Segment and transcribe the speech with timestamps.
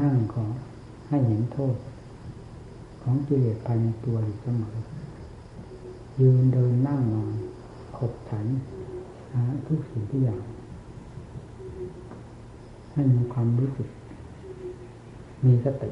[0.00, 0.44] นั่งขอ
[1.08, 1.76] ให้เห็นโทษ
[3.02, 4.76] ของกิเลสภายในตัวอยู่เสมอ
[6.20, 7.34] ยืนเดินนั่งนอน
[7.96, 8.46] ขบฉัน
[9.66, 10.42] ทุกสิ่งทุกอย่าง
[12.92, 13.88] ให้มีความรู้สึก
[15.44, 15.90] มีสติ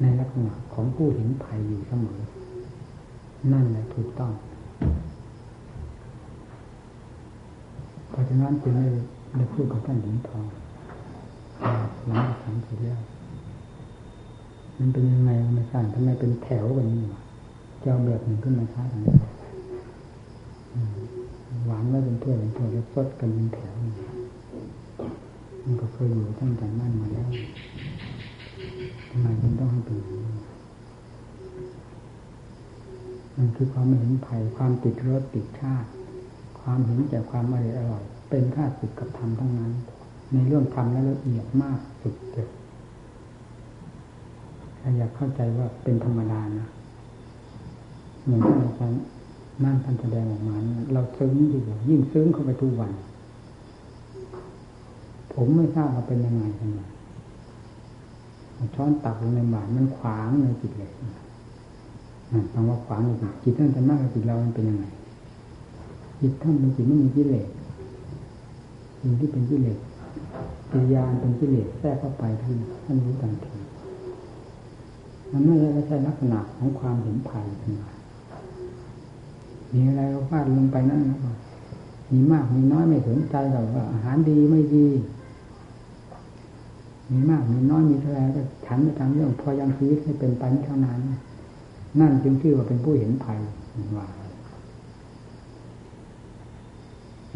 [0.00, 2.20] ในลักษณะของผู้เห็นภัยอยู่เสมอ
[3.52, 4.32] นั่นแหละถูกต้อง
[8.10, 8.86] เพราะฉะนั้นจึงได้
[9.36, 10.44] ได้พูดกับท่านหญิงทอง
[12.06, 13.00] หลังจากทำเสร็จแล้ว
[14.78, 17.22] มันเป็นยังไงไม่ทราบทำไมเป็นแถวแบบนี้วะ
[17.82, 19.16] จะเอาแบบหนึ่งขึ้นมาช้าทางนี้
[21.66, 23.72] หวานไว้เป็นถ้วยเป็นถ้วยแล้วซดกันเป็นแถว
[25.64, 27.28] มันก็เคยอยู่ตั้งแต่นั่นมาแล้ว
[29.10, 30.34] ทำไมมันต้องให้เป็นอย่างนี้
[33.36, 35.88] มันคือความไม่เห็นภัยความติดรสติดชาติ
[36.60, 39.72] ความเห็นแก่ความอร่อยอร่อยเป็นข้าศึกกับธรรมทั้งนั้น
[40.32, 42.48] ในเรื่องธรรมและละเอียดมากสุดเด็ด
[44.98, 46.68] อยากเข้าใจว่าเป็นธรรมดานะ
[48.24, 49.02] เหมือนที่อาจารย์
[49.64, 50.56] นั่นท่านแสดงออกมา
[50.92, 52.92] เราซึ้งอยู่ยิ่งซึ้งเข้าไปทุกวัน
[55.32, 56.86] ผมไม่ทราบว่าเป็นยังไงกันมา
[58.74, 60.90] ช้อนตักลงในบาตมันขวางในจิตเลย
[62.32, 64.84] นั่นแปลว่าขวางในจิตจิตท่านจะมากกับจิตเรามันเป็นยังไง
[66.20, 67.48] จิตท่านเป็นจิตไม่มีกิเลส
[69.00, 69.78] สิ่งที่เป็นกิเลส
[70.72, 73.56] ปิยานเป็นกิเลสแทรกเข้าไปท่านท่านรู้ทันที
[75.32, 75.54] มันไม่
[75.86, 77.90] ใช่ลักษณะของความเห็นภัยขึ้นมา
[79.72, 81.18] มีอะไรก็ฟาดลงไปนั่นนะ
[82.12, 84.86] มีมากมีน้อยไม่สนใจหรอกว่าอาหารดีไม่ดี
[87.10, 90.98] มีมากมีน้อยมีเท่าไรก็ฉันไปตามเรื่องพอยังชีวิตให้เป็นไปเท่านั้น
[92.00, 93.38] นั่นจึงชื่อว่าเป็นผู้เห็นภัย
[93.96, 94.06] ว่า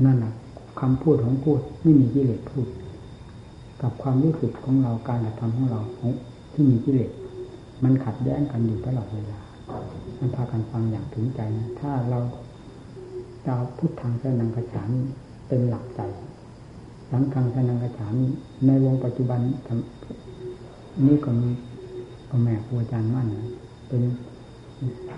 [0.04, 0.32] นั่นแหละ
[0.80, 2.66] คำพูดของพูดไม่มีกิเลสพูด
[3.82, 5.80] กับความรู้สึกของเราการกระทำของเรา
[6.52, 7.10] ที่มีกิเลส
[7.84, 9.40] มันขัดแย้งกันอยู่ตลอดเวลา
[10.18, 12.20] มันพากันฟังอย่างถึงใจนะถ้าเรา
[13.46, 14.90] จะพุทธังสนังกระฉาม
[15.48, 16.00] เป็นหลักใจ
[17.10, 18.14] สังฆังสนังกระฉาม
[18.66, 19.40] ในวงปัจจุบัน
[21.06, 21.50] นี่ก็มี
[22.30, 23.28] ก็แม่ครูอาจารย์มั่น
[23.88, 24.02] เป็น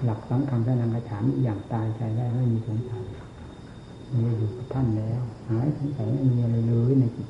[0.05, 3.05] หลักสังฆังสนังกระฉามอย่างตายใจได้ไม่มีสงสัย
[4.12, 7.28] มีอยู่กับท่านแล้วหายสงสัยไม่มีอะไรเลยในจิต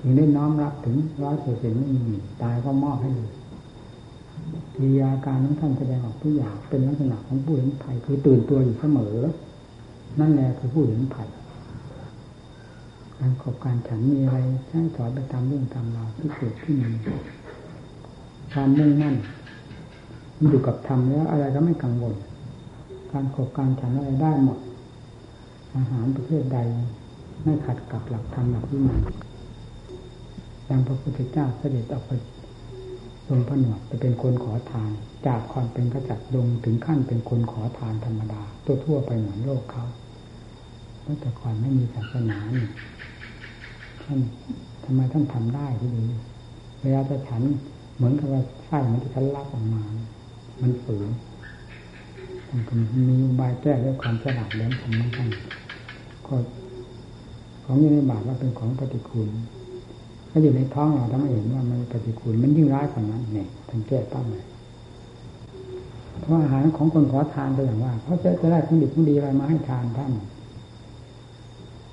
[0.00, 3.30] ถึงได้น้อมรับถึงร้อยเปอร์เซ็นต์ไม่มีตายก็มอบให้เลย
[4.74, 9.16] กิริยาการของท่านแสดงออกทุกอย่างเป็นลักษณะของผู้เห็นภัยคือตื่นตัวอยู่เสมอ
[10.20, 11.28] นั่นแหละคือผู้เห็นภัย
[13.18, 14.38] การขบการฉันมีอะไร
[14.68, 16.90] ใช้สอนไปตามเรื่องตามราวที่เกิดขึ้นมี
[18.52, 19.14] ความมุ่งมั่น
[20.36, 22.14] มันอยู่กับธรรมแล้วอะไรก็ไม่กังวล
[23.12, 24.58] การขบการฉันอะไรได้หมด
[25.76, 26.58] อาหารประเภทใด
[27.44, 29.00] ไม่ขัดกับหลักธรรมหลักวินัย
[30.68, 32.10] ย่างพระพุทธเจ้าเสด็จออกไป
[33.26, 34.90] ทรงผนวดจะเป็นคนขอทาน
[35.26, 39.84] จากความเป็นกษัตริย์ลงถึงขั้นเป็นคนขอทานธรรมดา ตัวทั่วไปเหมือนโลกเขา
[41.02, 42.38] เมื่อแต่ก่อนไม่มีศาสนา
[44.02, 44.18] ท่าน
[44.84, 46.06] ทำไมท่านทำได้ที่ดี
[46.82, 47.42] เวลาจะฉัน
[47.96, 49.82] เหมือนกับว่าไส้มันจะทันลักออกมา
[50.62, 51.08] มันฝืน
[52.50, 52.74] มันก็
[53.08, 55.30] มีบายแก้ด้วยความฉลาดแหลมคมของท่าน
[56.26, 56.34] ก็
[57.64, 59.28] ของอยู่ในบาทว่าเป็นของปฏิคูล
[60.30, 64.44] ถ้าอยู่ในท้องเราถ้าไม่เห็นว่ามันปฏิกูลมันยิ่งร้ายกว่านั้นเนี่ยท่านแก้ต้องเลย
[66.20, 70.12] เพราะอาหารของคนขอทานก็อย่างว่าเขาจะจะได้ของดีของดีอะไรมาให้ทานท่าน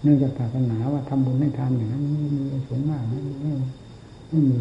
[0.03, 3.19] เนื่องจากศาสนาว่าทำบุญให้ทานอย่างนั้นไม่มีสูงมากไม่
[4.29, 4.59] ไม่มี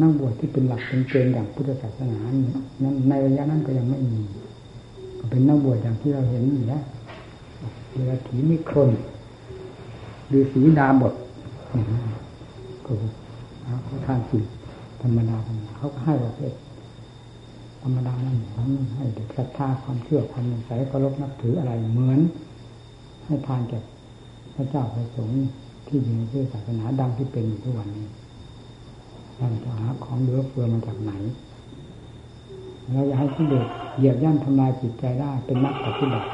[0.00, 2.18] นั่งบวชที่เป็นหลักเป็นเกณฑ์อย่างพุทธศาสนา
[2.82, 4.22] นั้นในระยะนั้นก็ยังไม่มี
[5.18, 6.82] ก็เป็นนั่งบวชอย่างที่เราเห็นอยู่แล้ว
[7.94, 8.90] เวลาถีนิครน
[10.28, 11.14] หรือสีดาบท
[12.86, 12.92] ก็
[13.84, 14.38] เขาทานสิ
[15.02, 15.36] ธรรมดา
[15.76, 16.54] เขาก็ให้ประเภท
[17.82, 18.38] ธรรมดานั่น
[18.96, 22.20] ให้เด็กศรัทธาความเชื่อความใส่เคารพนับถืออะไรเหมือน
[23.26, 23.80] ให้ทานแก่
[24.54, 25.36] พระเจ้าพระสงฆ์
[25.86, 28.06] ที่อยู่ในพุทธศาสนาดังที่เป็นอยู่ทุกวันนี้
[29.36, 31.12] เราจะหาของเหลือเฟือมาจากไหน
[32.92, 33.66] เราอยากให้ที่เด็ก
[33.96, 36.28] เหยียบย่ำทำลายจิตใจได้เป็นนักปฏิบัติ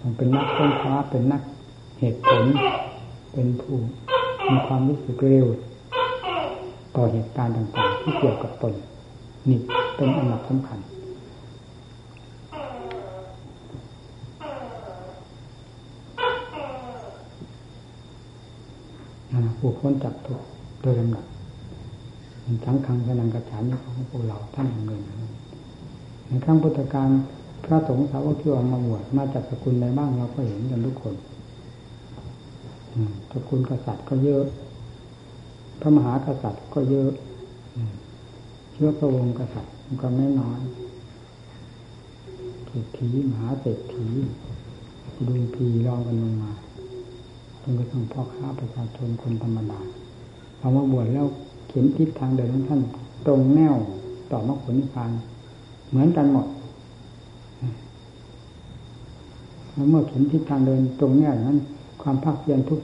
[0.00, 1.42] ต้องเป็นนักค้นคว้าเป็นนัก
[1.98, 2.44] เหตุผล
[3.32, 3.78] เป็นผู้
[4.50, 5.46] มีความรู้สึกเร็ว
[6.96, 8.74] ต่อเหตุการณ์ต่างๆ ที่เกี่ยวกับตน
[9.48, 9.58] นี่
[9.96, 10.80] เป็นอันดับสำคัญ
[19.58, 20.40] ผู้พ้นจากทุก
[20.82, 21.24] โดยลำดับ
[22.64, 25.02] ทั้งครั้งสนังกระฉานนี้ของพวกเราท่านเนิน
[26.26, 27.08] ในครั้งพุทธการ
[27.64, 31.14] พระสงฆ์สาวกที่ออกมาบวชมาจากสกุลใดบ้างเราก็เห็นกันทุกคน
[33.30, 34.44] สกุลกษัตริย์ก็เยอะ
[35.80, 37.10] พระมหากษัตริย์ก็เยอะ
[38.72, 40.60] เชื้อพระวงศ์กษัตริย์มันก็ไม่น้อย
[42.66, 44.06] เศรษฐีมหาเศรษฐี
[45.26, 46.52] ดุงพีรองกันลงมา
[47.62, 49.80] จนกระทั่งพ่อค้าประชาชนคนธรรมดา
[50.60, 51.26] พอมาบวชแล้ว
[51.68, 52.80] เข็มทิศทางเดินของท่าน
[53.26, 53.74] ตรงแนว
[54.30, 55.10] ต่อมรรคผลนิพพาน
[55.88, 56.46] เหมือนกันหมด
[59.72, 61.58] แล้วเมื่อเข็มทิศทางเดินตรงแนวนั้น
[62.04, 62.80] ความภาคเพียรทุก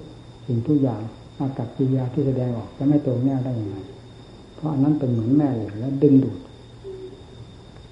[0.47, 1.01] สิ่งทุกอย่าง
[1.39, 3.77] อากับกิริยาที่แสดงออกจะไม่ตรงแนวได้อย่างไร
[4.55, 6.39] เพราะอันนั้นเป็นเหมือนแม่เหล็กและดึงดูด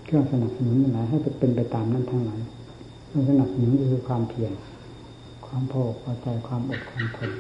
[0.05, 2.41] เครื่องสนับสนุนไหนให้เป็นไปตามนั้นทั้งนั้น
[3.07, 4.53] เครื่องสนับสนุนคือความเพียร
[5.47, 7.31] ความพอพอใจความอดความทน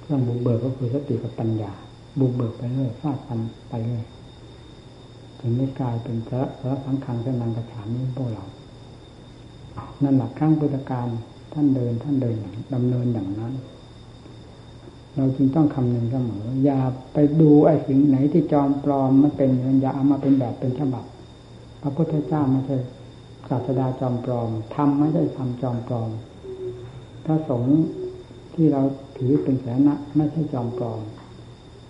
[0.00, 1.72] เครื่องบุกเบิกก็คือสติกับปัญญา
[2.20, 3.38] บุกเบิกไปเรื่อยฟาดฟัน
[3.68, 4.04] ไปเรื่อย
[5.40, 8.44] ถึงได้กลายเป็นพระพระสังฆังเส้นนังกระฉามนี้พวกเรา
[10.02, 11.08] นั่นหลักครั้งพุทธการ
[11.54, 12.36] ท่านเดินท่านเดิน
[12.74, 13.52] ดำเนินอย่างนั้น
[15.16, 16.80] เราจึงต้องคำนึงเสมออย่า
[17.12, 21.04] ไปดูไอ้สิ่งไหนที่จอมปลอมมันเป็นอย่าเอามาเป็นแบบเป็นฉบับ
[21.82, 22.76] พระพุทธเจ้าไม่ใช่
[23.48, 26.10] ศาสดาจอมปลอมทำไม่ได้ทำจอมปลอม
[27.24, 27.80] พระสงฆ์
[28.54, 28.82] ที่เรา
[29.16, 31.00] ถือเป็นแสนะไม่ใช่จอมปลอม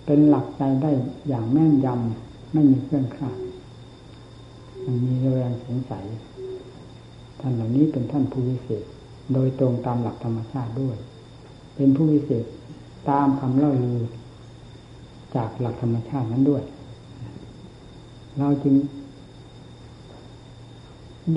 [0.05, 0.91] เป็นหลักใจได้
[1.27, 3.37] อย่างแม่นยำไม่มีเครื่องคลาด
[4.85, 6.05] มันมีแรงสงสัย
[7.39, 8.85] ท่านเหล่านี้เป็นท่านผู้วิเศษ
[9.33, 10.97] โดยตรงตามหลักธรรมชาติด้วย
[11.75, 12.45] เป็นผู้วิเศษ
[13.09, 13.99] ตามคำเล่าลือ
[15.35, 16.63] จากหลักธรรมชาตินั้นด้วย
[18.37, 18.75] เราจึง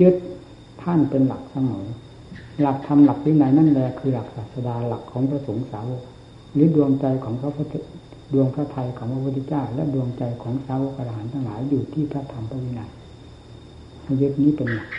[0.01, 0.15] ยึด
[0.81, 1.85] ท่านเป็นหลักเสมอ
[2.61, 6.03] หลักธรรมหลักวินัยนั่นแหละคือหลักศาสดาหลักของพระสงฆ์สาวก
[6.53, 7.73] หรือดวงใจของพระพุทธ
[8.33, 12.89] ดวงพระไทยของพระพุทธเจ้า และดวงใจของสาวกอรหันทั้งหลายอยู่ที่พระธรรมพระวินัย
[14.21, 14.89] ยึดนี้เป็นหลัก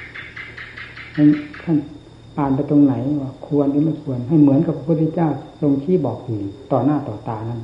[1.62, 1.76] ท่าน
[2.38, 5.28] อ่านไปตรงไหนว่าควรหรือไม่ควร ให้เหมือนกับพระพุทธเจ้า
[5.60, 6.38] ทรงชี้บอกอยู่
[6.72, 7.60] ต่อหน้าต่อตานั้น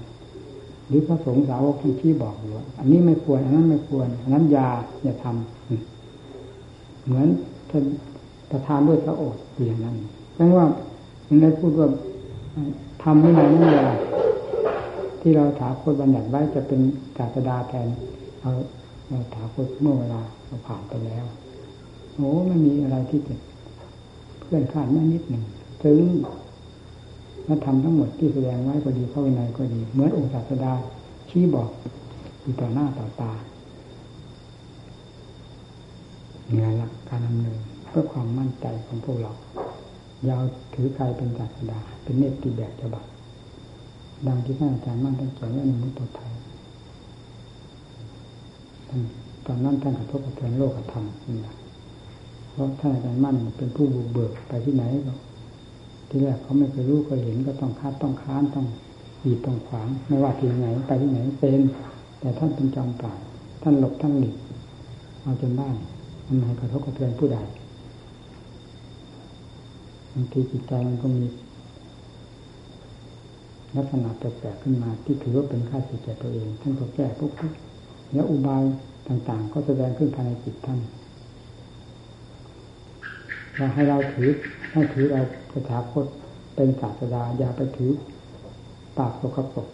[0.89, 4.69] หรือพระสงฆ์สาวกที่ชี้บอกอยู่ว่าอันนี้ไม่ควร อันนั้นไม่ควร อันนั้นยา
[5.03, 7.27] อย่าทำเหมือน
[7.71, 7.85] ท่าน
[8.51, 9.97] ประทานด้วยพระโอษฐ์อย่างนั้น
[10.35, 10.67] แปลว่า
[11.29, 11.89] มันได้พูดว่า
[13.03, 13.99] ทำไม่นานนั่นแหละ
[15.21, 16.81] ที่เราถาโคตบัญญัติไว้จะเป็น
[17.19, 17.89] กาศดาแทน
[18.41, 18.51] เรา
[19.09, 21.25] เราถาโคตเมื่อเวลาเราผ่านไปแล้ว
[22.15, 23.35] โอ้ไม่มีอะไรที่จะ
[24.47, 25.45] เพื่อนขาดแม่นิดหนึ่ง
[25.83, 26.03] ซึ้ง
[27.47, 30.73] และทำทั้งหมดที่แสดงไว้ก็ดีเข้าไปในก็ดี เหมือนองค์ศาสดา
[31.29, 31.71] ชี้บอก
[32.41, 33.33] อยู่ต่อหน้าต่อตา
[36.53, 37.59] เนี่ยละกการดำเนิน
[37.89, 39.33] เพื่อความมั่นใจของพวกเรา
[40.29, 40.43] ยาว
[40.75, 43.05] ถือใครเป็นศาสดา เป็นเนติแบบฉบับ
[44.27, 46.33] ดังที่ท่านอาจารย์มั่นท่านเขียนไว้ในมุตตไทย
[49.47, 51.55] ตอนนั้นท่านกระทบกระเทือนโลกธรรมนี่นะ
[52.57, 55.15] เพราะท่านอาจารย์มั่นเป็นผู้บุกเบิกไปที่ไหนก็
[56.09, 58.67] ที่แรกเขาไม่เคยรู้เคยเห็นก็ต้องคาดต้องค้านต้อง
[59.23, 61.61] หีดต้องขวาง ไม่ว่าที่ไหนไปที่ไหนเป็น
[62.21, 63.19] แต่ท่านเป็นจอมปราบ
[63.63, 64.37] ท่านหลบท่านหลีก
[65.23, 65.71] เอาจนได้
[66.27, 67.39] มันให้กระทบกระเทือนผู้ใด
[70.13, 71.25] บางทีจิตใจมันก็มี
[73.77, 77.33] ลักษณะแปลกๆขึ้นมาที่ถือว่าเป็นค่าสิทแก่ตัวเอง ท่านก็แก้ปุ๊บ
[78.13, 78.63] แล้วอุบาย
[79.09, 80.79] ต่างๆ ก็แสดงขึ้นภายในจิตท่าน
[83.75, 84.31] ให้เราถือ
[84.73, 85.23] ให้ถือเรา
[85.55, 86.05] สถาคต
[86.57, 87.93] เป็นศาสดาอย่าไปถือ
[88.99, 89.69] ปากสกปรก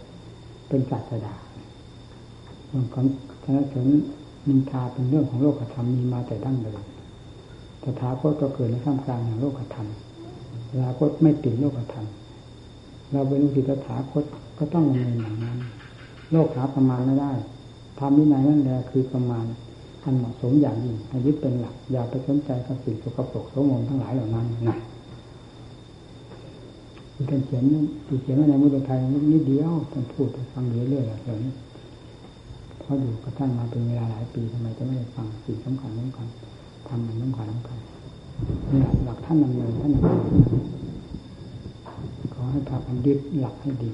[0.69, 1.35] เป็นศาสดา
[2.69, 3.05] เรื่องของ
[3.45, 3.89] ชนะสริญ
[4.49, 6.81] นินทาเป็นเรื่องของโลกธรรมมีมาแต่ดั้งเดิม
[7.87, 9.89] สถาคตก็เกิดในท่ามกลางแห่งโลกธรรม
[10.81, 12.07] ถาคตไม่ติดโลกธรรม
[13.13, 14.25] เราเป็นลูกศิษย์ถาคต
[14.59, 15.59] ก็ต้องดำเนินอย่างนั้น
[16.33, 17.33] โลกหาประมาณไม่ได้
[17.99, 19.45] ทำวินัยนั่นแหละคือประมาณ
[20.05, 24.79] อันเหมาะสมอย่างยิ่งให้ยึดเป็นหลัก อย่าไปสนใจกับสิ่งสกปรกโสมมทั้งหลายเหล่านั้นนะ
[27.15, 27.65] ที่ท่านเขียน
[28.07, 28.99] ที่เขียนในมุตไทย
[29.33, 31.53] นิดเดียวท่านพูดฟังเรื่อยๆแบบนี้
[32.79, 36.27] เพราะอยู่กับท่านมาเป็นเวลาหลายปีทำไมจะไม่ได้ฟังสิ่งสำคัญสำคัญ
[36.89, 37.79] ทำมันสำคัญสำคัญ
[38.71, 40.31] นี่หลักหลักท่านดำเนินท่านดำเนิน
[42.35, 43.91] ขอให้พากันยึดหลักให้ดี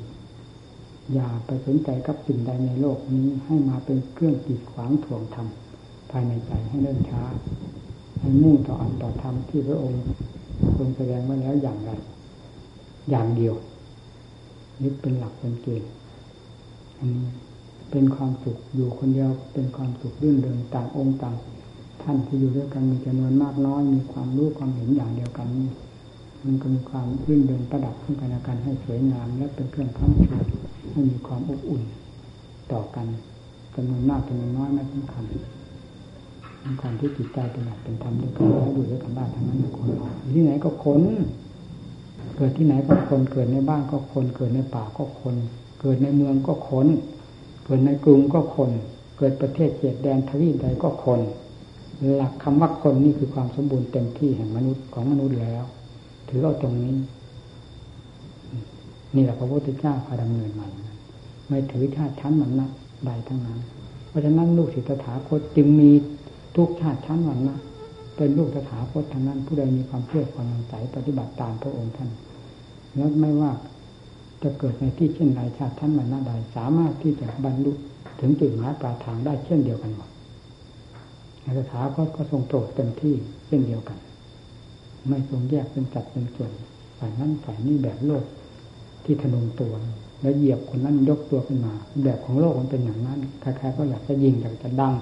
[1.15, 5.49] อย่าไปสนใจกับสิ่งใดในโลกนี้ให้มาเป็นเครื่องกีดขวางถ่วงธรรม
[6.11, 7.23] ภายในใจให้เดินช้า
[8.21, 10.03] ให้มุ่งต่ออันต่อธรรมที่พระองค์
[10.77, 11.91] ทรงแสดงมาแล้วอย่างไร
[13.11, 13.55] อย่างเดียว
[14.83, 15.91] ยึดเป็นหลักเป็นเกณฑ์
[16.99, 17.27] อันนี้
[17.91, 21.35] เป็นความสุขอยู่คนเดียวเป็นความสุขรื่นเริงต่างองค์ต่าง
[22.03, 25.71] ท่านที่อยู่ด้วยกันมีจำนวนมากน้อยมีความรู้ความเห็นอย่างเดียวกันนี่
[26.45, 30.37] มันก็มีความรื่นเริงประดับขึ้นไปในการให้สวยงาม และเป็นเครื่องค้ำชู
[30.91, 31.83] ให้มีความอบอุ่น
[32.73, 33.07] ต่อกัน
[33.75, 35.25] จำนวนมากจำนวนน้อยไม่สำคัญ
[36.69, 39.89] สำคัญที่จิตใจเป็นหลักเป็นธรรมด้วยกันแล้วอยู่ด้วยกันได้ทั้งนั้นทุกคน
[40.35, 41.03] ที่ไหนก็คน
[42.37, 45.35] เกิดที่ไหนก็คนเกิดในบ้านก็คน เกิดในป่าก็คน
[45.81, 46.87] เกิดในเมืองก็คน
[47.65, 48.71] เกิดในกรุงก็คน
[49.19, 51.21] เกิดประเทศเขตแดนทวีปใดก็คน
[52.17, 55.65] หลักคำว่าคนนี่คือความสมบูรณ์เต็มที่แห่งมนุษย์ของมนุษย์แล้ว
[56.29, 56.95] ถือเอาตรงนี้
[59.15, 60.67] นี่แหละพระพุทธเจ้าพาดำเนินมา
[61.49, 62.69] ไม่ถือชาติชั้นมันนะ
[63.07, 63.59] ใดทั้งนั้น
[64.09, 65.91] เพราะฉะนั้นลูกศิษย์ตถาคตจึงมี
[66.59, 67.59] ทุกชาติชั้นวันนะ
[68.17, 72.11] เป็นลูกตถาคตทั้งนั้นผู้ใดมีความเชื่อความมั่นใจปฏิบัติตามพระองค์ท่าน
[72.97, 73.50] แล้วไม่ว่า
[74.43, 77.73] จะเกิดในที่เช่นใดชาติท่านมันนาใดสามารถที่จะบรรลุ
[78.21, 80.09] ถึงจุดหมายปลายทางได้เช่นเดียวกันหมด
[81.43, 83.15] ในสถาคตก็ทรงโปรดเต็มที่
[83.47, 83.99] เช่นเดียวกัน
[85.09, 86.50] ไม่ทรงแยกเป็นจัดเป็นส่วน
[86.99, 88.25] ฝ่ายนั้นฝ่ายนี้แบบโลก
[89.05, 89.73] ที่ทะนงตัว
[90.21, 91.75] แล้วเหยียบคนนั้นยกตัวขึ้นมา
[92.05, 94.95] แบบของโลกมันเป็นอย่างนั้นใครๆก็อยากจะยิงอยากจะดัง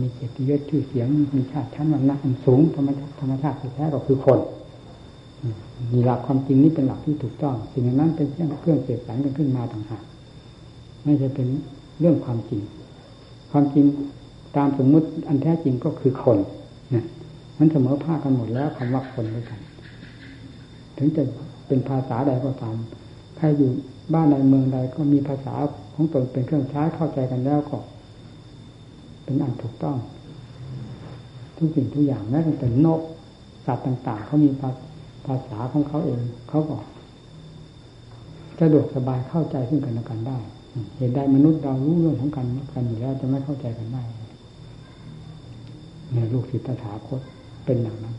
[0.00, 4.40] มีเกียรติยศชื่อเสียงมีชาติชั้นวันนะมันสูงธรรมชาติธรรมชาติแท้ก็คือคน
[5.92, 10.02] มีหลักความจริงนี้เป็นหลักที่ถูกต้อง สิ่งนั้นเป็นเครื่องเครื่องเสกสรรกันขึ้นมาต่างหาก
[11.04, 11.48] ไม่ใช่เป็น
[12.00, 12.62] เรื่องความจริง
[13.50, 13.84] ความจริง
[14.56, 16.38] ตามสมมุติอันแท้จริงก็คือคน
[16.94, 17.04] นะ
[17.58, 19.60] มันเสมอภาคกันหมดแล้วคำว่าคนด้วยกัน
[20.96, 21.22] ถึงจะ
[21.66, 22.76] เป็นภาษาใดก็ตาม
[23.36, 23.70] ใครอยู่
[24.14, 25.54] บ้านใดเมืองใดก็มีภาษา
[25.94, 27.78] ของตนเป็นเครื่องใช้เข้าใจกันแล้วก็
[29.32, 29.96] เป็นอันถูกต้อง
[31.56, 33.00] ทุกสิ่งทุกอย่างแม้แต่นก
[33.66, 34.50] สัตว์ต่าง ๆเขามี
[35.26, 36.82] ภาษาของเขาเองเขาบอก
[38.60, 40.38] สะดวกสบายเข้าใจซึ่งกันและกันได้
[40.96, 44.02] เห็นได้มนุษย์เรารู้เรื่องของกันกันอยู่แล้วจะไม่เข้าใจกันได้
[46.12, 47.20] เนี่ยลูกศิษย์ตถาคต
[47.64, 48.16] เป็นอย่างนั้น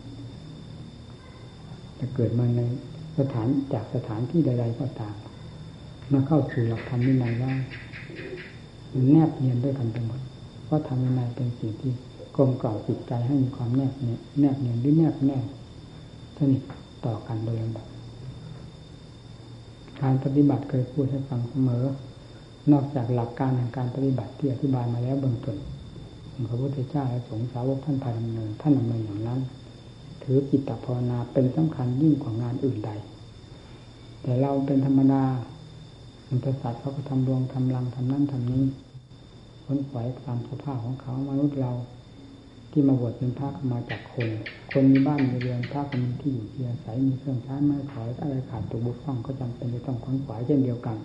[2.00, 2.62] จะเกิดมาใน
[3.17, 5.15] สถานจากสถานที่ใด ๆ ก็ตาม
[6.12, 7.55] มาเข้าสู่หลักธรรมวินัยแล้ว
[9.12, 10.20] แนบเนียนด้วยกันไปหมด
[10.74, 11.94] ราะธรรมวินัยเป็นสิ่งที่
[12.36, 15.38] กลมกล่อมจิตใจให้มีความแนบเนียแนบเนียนหรือแนบแน่
[16.38, 16.62] สนิท
[17.06, 17.88] ต่อกันโดยลำดับ
[20.01, 21.84] การปฏิบัติเคยพูดให้ฟังเสมอ
[22.72, 25.58] นอกจากหลักการในการปฏิบัติที่อธิบายมาแล้วเบื้องต้น
[26.50, 29.39] พระพุทธเจ้าและสงฆ์สาวกท่านพาดำเนินท่านดำเนินอย่างนั้น
[30.24, 32.92] ถือกิตตภาวนาเป็นสำคัญยิ่งกว่างานอื่นใด
[34.22, 35.24] แต่เราเป็นธรรมดา
[36.27, 38.63] อันตสัตว์เขาก็ทำดวงทำรังทำนั่นทำนี้
[39.75, 41.72] นขวายตามสภาพของเขามนุษย์เรา
[42.72, 44.30] ที่มาบวชเป็นพระก็มาจากคน
[44.72, 50.98] คนมีบ้านมีเรือนพระก็มีที่อยู่ที่อาศัยมีเครื่องใช้ไม้ถอยอะไรขาดตัวบุกต้องก็จำเป็นจะต้องขวนขวายเช่นเดียวกัน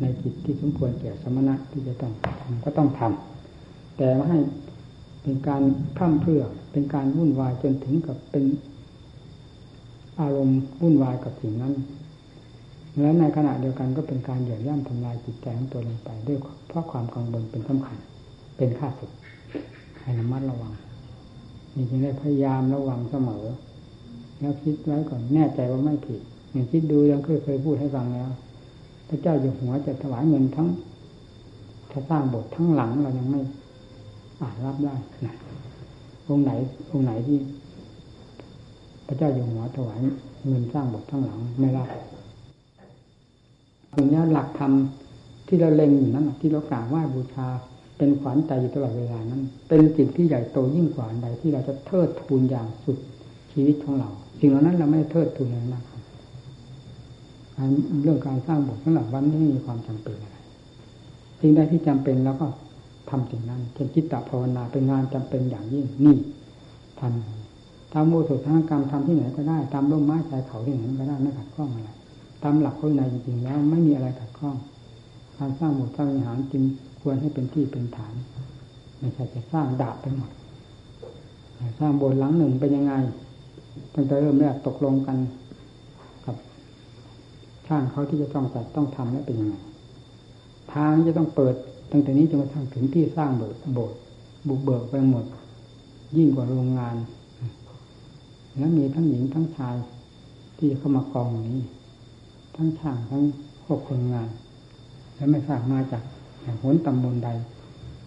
[0.00, 4.38] ในจิตที่สมควรแก่สมณะที่จะต้องทำก็ต้องทำแต่ไม่ให้
[5.22, 5.62] เป็นการ
[5.96, 8.44] พร่ำเพรื่อเป็นการวุ่นวายจนถึงกับเป็น
[10.20, 11.74] อารมณ์วุ่นวายกับสิ่งนั้น
[13.00, 16.38] และในขณะเดียวกันก็เป็นการเหยียบย่ำทำลายจิตใจของตัวลงไป ด้วย
[16.68, 17.98] เพราะความกังวลเป็นสำคัญ
[18.56, 19.10] เป็นข้าศึก
[20.00, 20.72] ให้ระมัดระวัง
[21.74, 23.44] นี่จึงได้พยายามระวังเสมอ
[24.40, 28.28] แล้วคิดไว้ก่อนแน่ใจว่าไม่ผิดอย่างคิดดูยังเคยเคยพูดให้ฟังแล้ว
[29.08, 30.68] พระเจ้าอยู่หัวจะถวายเงินทั้ง
[31.90, 33.40] ถ้าสร้างบททั้งหลังเรายังไม่
[34.40, 34.94] อาจรับได้
[35.26, 35.34] นะ
[36.28, 36.50] องค์ไหน
[36.90, 37.38] องค์ไหนที่
[39.06, 39.98] พระเจ้าอยู่หัวถวาย
[40.46, 41.88] เงินสร้างบททั้งหลังไม่รับ
[43.96, 44.72] ตรงนี้หลักธรรม
[45.48, 47.46] ที่เราเล็งอยู่นั้นที่เรากราบไหว้บูชา
[47.98, 52.98] เป็นขวัญใจอยู่ตลอดเวลานั้น เป็นสิ่งที่ใหญ่โตยิ่งกว่าใดที่เราจะเทิดทูนอย่างสุด
[53.52, 54.10] ชีวิตของเรา
[54.40, 56.00] สิ่งเหล่านั้นเราไม่เทิดทูนเลยนะครับ
[58.02, 60.36] เรื่องการสร้างบทสำหรับวันนี้ไม่มีความจำเป็นอะไร
[61.40, 62.46] สิ่งใดที่จำเป็นแล้วก็
[63.10, 66.16] ทำสิ่งนั้นเช่นจิตตภาวนาเป็นงานจำเป็นอย่างยิ่งนี่
[67.00, 71.90] ทำตามโมสุทางกรรมทำที่ไหนก็ได้ ตามร่มไม้ชายเขาที่ไหนก็ได้ไม่ขัดข้องอะไร
[72.48, 74.56] ตามหลักข้อในจริงๆแล้วไม่มีอะไรขัดข้อง
[75.38, 76.62] การสร้างบทสร้างวิหารจริง
[77.00, 78.14] ควรให้เป็นที่เป็นฐาน
[78.98, 80.30] ไม่ใช่จะสร้างดาบไปหมด
[81.78, 82.92] สร้างโบสถ์หลังหนึ่งเป็นยังไง
[83.94, 85.16] ตั้งแต่เริ่มแรกตกลงกัน
[86.26, 86.36] กับ
[87.66, 89.56] ช่างเขาที่จะต้องจัดต้องทำแล้วเป็นยังไง
[90.72, 91.54] ทางจะต้องเปิด
[91.92, 93.98] ตั้งแต่นี้จนกระทั่งถึงที่สร้างโบสถ์โบสถ์
[94.48, 95.24] บุกเบิกไปหมด
[96.16, 96.96] ยิ่งกว่าโรงงาน
[98.58, 99.76] แล้วมีทั้งหญิงทั้งชาย
[100.58, 101.60] ที่เข้ามากองนี้
[102.56, 103.22] ทั้งช่างทั้ง
[103.66, 104.28] พวกคนงาน
[105.14, 106.02] แล้วไม่ทราบมาจาก
[106.62, 107.28] หนตำบลใด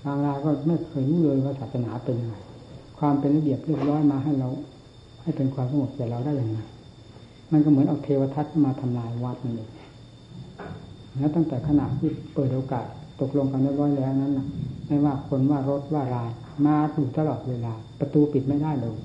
[0.03, 2.35] บางรายก็ไม่เคยรู้เลยว่าศาสนาเป็นยังไง
[2.99, 4.49] ความเป็นระเบียบเรียบร้อยมาให้เรา
[5.21, 6.59] ให้เป็นความสงบแก่เราได้อย่างไร
[7.51, 9.71] มันก็เหมือนเอาเทวทัศน์มาทำลายวัดนั่นเอง
[11.17, 12.85] แล้วตั้งแต่ขณะที่เปิดโอกาส
[13.21, 14.47] ตกลงกันเรียบร้อยแล้วนั้นนะ
[14.87, 16.29] ไม่ว่าคนว่ารถว่าราย
[16.65, 18.97] มาอยู่ตลอดเวลา ประตูปิดไม่ได้เลย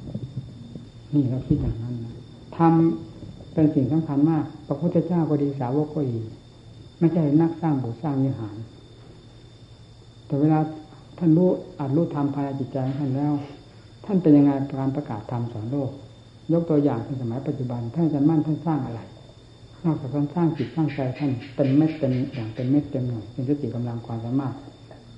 [1.15, 2.15] นี่เราคิดอย่างนั้นนะ
[2.57, 3.14] ทำ
[3.55, 6.19] เป็นสิ่งสำคัญมาก พระพุทธเจ้าก็ดีสาวกก็ดี
[6.99, 8.57] ไม่ใช่นักสร้างบุสร้างวิหาร
[10.27, 10.61] แต่เวลา
[11.19, 13.33] ท่านรู้อาจรู้ธรรมภายในจิตใจท่านแล้ว
[14.05, 15.91] ท่านเป็นยังไงการประกาศธรรมสอนโลก
[16.53, 19.01] ยกตัวอย่างในสมัยปัจจุบัน ท่านอาจารย์มั่นท่านสร้างอะไร
[19.85, 24.55] นอกจากการสร้างจิตสร้างใจท่านเป็นเม็ดเต็มอย่างเป็นเม็ดเต็มหน่วยเป็นสติกำลังความสามารถ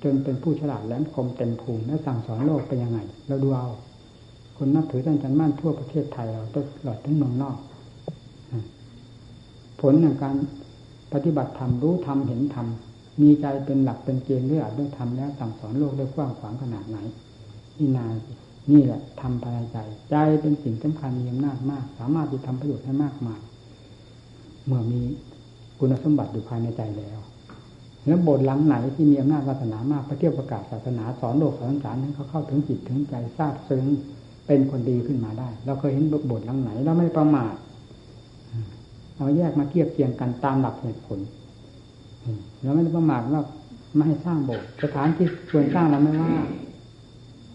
[0.03, 3.69] จนเป็นผู้ฉลาดแหลมคมเต็มภูมิและสั่งสอนโลกเป็นยังไงเราดูเอา
[4.57, 6.55] คนนับถือท่านจันมั่นทั่วประเทศไทยเราต
[6.87, 7.57] ลอดทั้งเมืองนอก
[9.81, 10.35] ผลในการ
[11.13, 12.67] ปฏิบัติธรรมรู้ธรรมเห็นธรรม
[13.21, 16.97] มีใจเป็นหลักเป็นเกณฑ์ด้วยอัดด้วยธรรมแล้วสั่งสอนโลกได้กว้างขวางขนาดไหน
[17.77, 18.05] นี่นา
[18.71, 19.77] นี่แหละทำภายในใจ
[20.11, 23.39] ใจเป็นสิ่งสำคัญมีอำนาจมาก สามารถจะทำประโยชน์ให้มากมาย
[24.65, 25.01] เมื่อมี
[25.79, 27.19] คุณสมบัติอยู่ภายในใจแล้ว
[28.05, 33.85] แล้วบทหลังไหนที่มีอำนาจวาสนามากพระเที่ยวประกาศศาสนาสอนโลกสอนสารให้นเขาเข้าถึงจิตถึงใจทราบซึ้ง
[34.47, 37.53] เป็นคนดีขึ้นมาได้ เราเคยเห็นบทหลังไหน เราไม่ประมาท
[39.17, 41.19] เราแยกมาเทียบเทียงกันตามหลักเหตุผล
[42.61, 43.41] เราไม่ได้ประมาทว่า
[43.95, 46.33] ไม่ให้สร้างโบสถ์สถานที่ควรสร้างเราไม่ว่า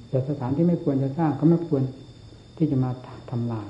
[0.08, 1.82] แต่สถานที่ไม่ควรจะสร้างก็ไม่ควร
[2.56, 2.90] ที่จะมา
[3.30, 3.68] ทำลาย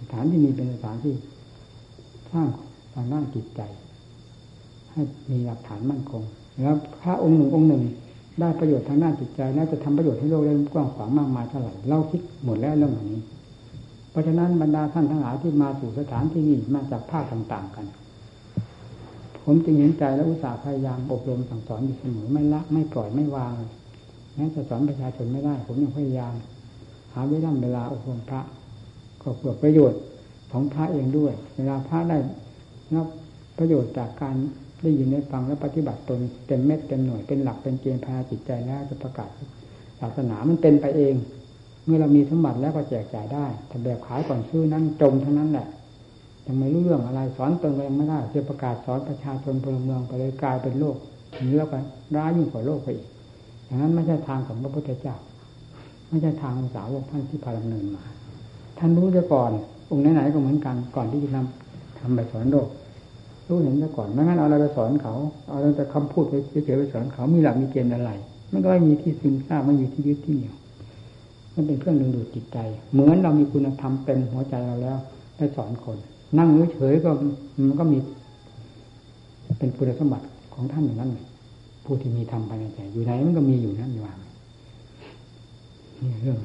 [0.00, 1.14] สถานที่นี้เป็นสถานที่
[2.32, 2.46] สร้าง
[2.94, 3.60] ทางด้านจิตใจ
[4.92, 6.22] ให้มีหลักฐานมั่นคง
[6.62, 7.82] แล้วพระองค์หนึ่งองค์หนึ่ง
[8.40, 13.20] ได้ประโยชน์ทางด้านจิตใจ น่าจะทำประโยชน์ให้โลกได้กว้างขวางมากมายเท่าไหร่เราคิดหมดแล้วเรื่องนี้
[14.10, 17.86] เพราะฉะนั้นบรรดาท่านทั้งหลายที่มาสู่สถานที่นี้มาจากภาคต่าง ๆ กัน
[19.44, 23.54] ผมจึงเห็นใจและอุตส่าห์พยายามอบรมสั่งสอนอยู่เสมอไม่ละไม่ปล่อยไม่วาง
[24.34, 26.34] แม้จะสอนประชาชนไม่ได้ ผมยังพยายาม
[27.14, 28.40] หาเวลาเวลาอบรมพระ
[29.22, 30.00] ก็เพื่อประโยชน์
[30.52, 32.18] ของพระเองด้วย เวลาพระได้
[32.94, 33.06] รับ
[33.58, 34.36] ประโยชน์จากการ
[34.82, 39.30] ได้ยินได้ฟังและปฏิบัติตนเต็มเม็ดเต็มหน่วยเป็นหลักเป็นเกณฑ์ภาจิตใจแล้วจะประกาศ
[40.00, 41.14] ศาสนามันเป็นไปเอง
[41.84, 45.66] เมื่อเรามีสมบัติแล้วก็แจกจ่ายได้ แต่แบบขายก่อนซื้อนั้นจมเท่านั้นแหละ
[46.46, 50.96] ยังไม่รู้เรื่องอะไรสอนตนก็ยังไม่ได้จะประกาศสอนประชาชนพลเมืองไปเลยกลายเป็นโลก
[51.46, 51.78] นี้แล้วก็
[52.16, 53.06] ร้ายยิ่งกว่าโลกไปอีก
[53.66, 55.16] อย่างนั้นไม่ใช่ทางของพระพุทธเจ้า
[56.08, 58.04] ไม่ใช่ทางของสาวกท่านที่พาดำเนินมา
[58.78, 59.50] ท่านรู้จะก่อน
[59.90, 62.68] องค์ไหนๆก็เหมือนกัน ก่อนที่จะนำทำไปสอนโลก
[63.48, 65.14] รู้เห็นซะก่อนไม่งั้นเอาอะไรไปสอนเขา
[65.48, 68.10] เอาแต่คำพูดไปเฉยๆไปสอนเขามีหลักมีเกณฑ์อะไร
[68.52, 70.56] มันก็ไม่มีที่ซึมซาบไม่มีที่ยึดที่เหนี่ยว
[71.54, 72.58] มันเป็นเครื่องดึงดูดจิตใจ
[72.92, 74.98] เหมือนเรามีคุณธรรมเต็มหัวใจเราแล้ว
[75.36, 75.98] ไปสอนคน
[76.38, 77.10] นั่งเฉยๆก็
[77.68, 77.98] มันก็มี
[79.58, 81.10] เป็นคุณสมบัติของท่านอย่างนั้น
[81.84, 84.14] ผู้ที่มีธรรมภายในใจอยู่ไหนมันก็มีอยู่นั่นอยู่ว่า
[86.02, 86.38] นี่เรื่อง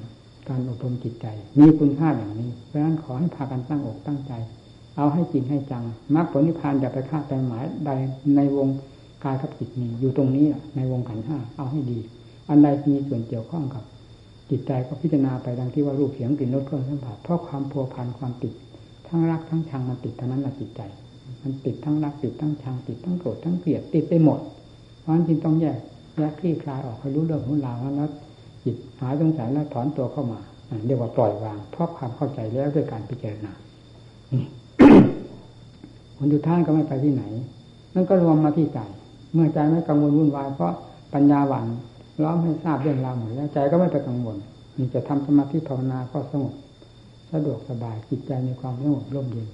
[0.50, 1.26] การอบรมจิตใจ
[1.60, 4.34] มีคุณค่าอย่างนี้ เพราะฉะนั้นขอให้พากันตั้งอกตั้งใจ
[4.98, 5.84] เอาให้จริงให้จัง
[6.16, 7.92] มรรคผลนิพพานอย่าไปคาดแต่หมายใด
[8.36, 8.68] ในวง
[9.24, 12.00] กายกับจิตนี้อยู่ตรงนี้ในวงขันห้าเอาให้ดี
[12.50, 13.84] อันใดมีส่วนเกี่ยวข้องกับ
[14.50, 18.54] จิตใจก็พิจารณาไปดังที่ว่ารูปเสียงกลิ่นรสเครื่องสัมผัสเพราะความพัวพันความติด
[19.08, 20.82] ทั้งรักทั้งชังมันติดเท่านั้นแหละจิตใจ
[21.42, 24.40] มันติดทั้งรักติดทั้งชังติดทั้งโกรธทั้งเกลียดติดไปหมด
[25.00, 25.78] เพราะฉะนั้นจึงต้องแยก
[26.18, 28.10] แยกคลี่คลายออกให้รู้เรื่องของราวแล้ว
[28.64, 30.40] จิตหายสงสัยแล้วถอนตัวเข้ามา
[30.86, 33.52] เรียกว่าปล่อยวาง เพราะความเข้าใจแล้วด้วยการพิจารณา
[36.18, 37.24] คนดูท่านก็ไม่ไปที่ไหน
[37.94, 38.80] นั่นก็รวมมาที่ใจ
[39.34, 40.74] เมื่อใจไม่กังวลวุ่นวายเพราะ
[41.14, 41.66] ปัญญาหวัง
[42.24, 44.38] ล้อมให้ทราบเรื่องราวหมดแล้วใจก็ไม่ไปกังวล
[44.78, 46.54] นี่จะทำสมาธิภาวนาก็สงบ
[47.32, 49.48] สะดวกสบายจิตใจมีความสงบร่มเย็น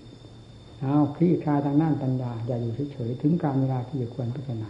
[0.79, 4.69] เอาคลี่คลายทางด้านปัญญาอย่าอยู่เฉยๆถึงการเวลาที่จะควรพิจารณา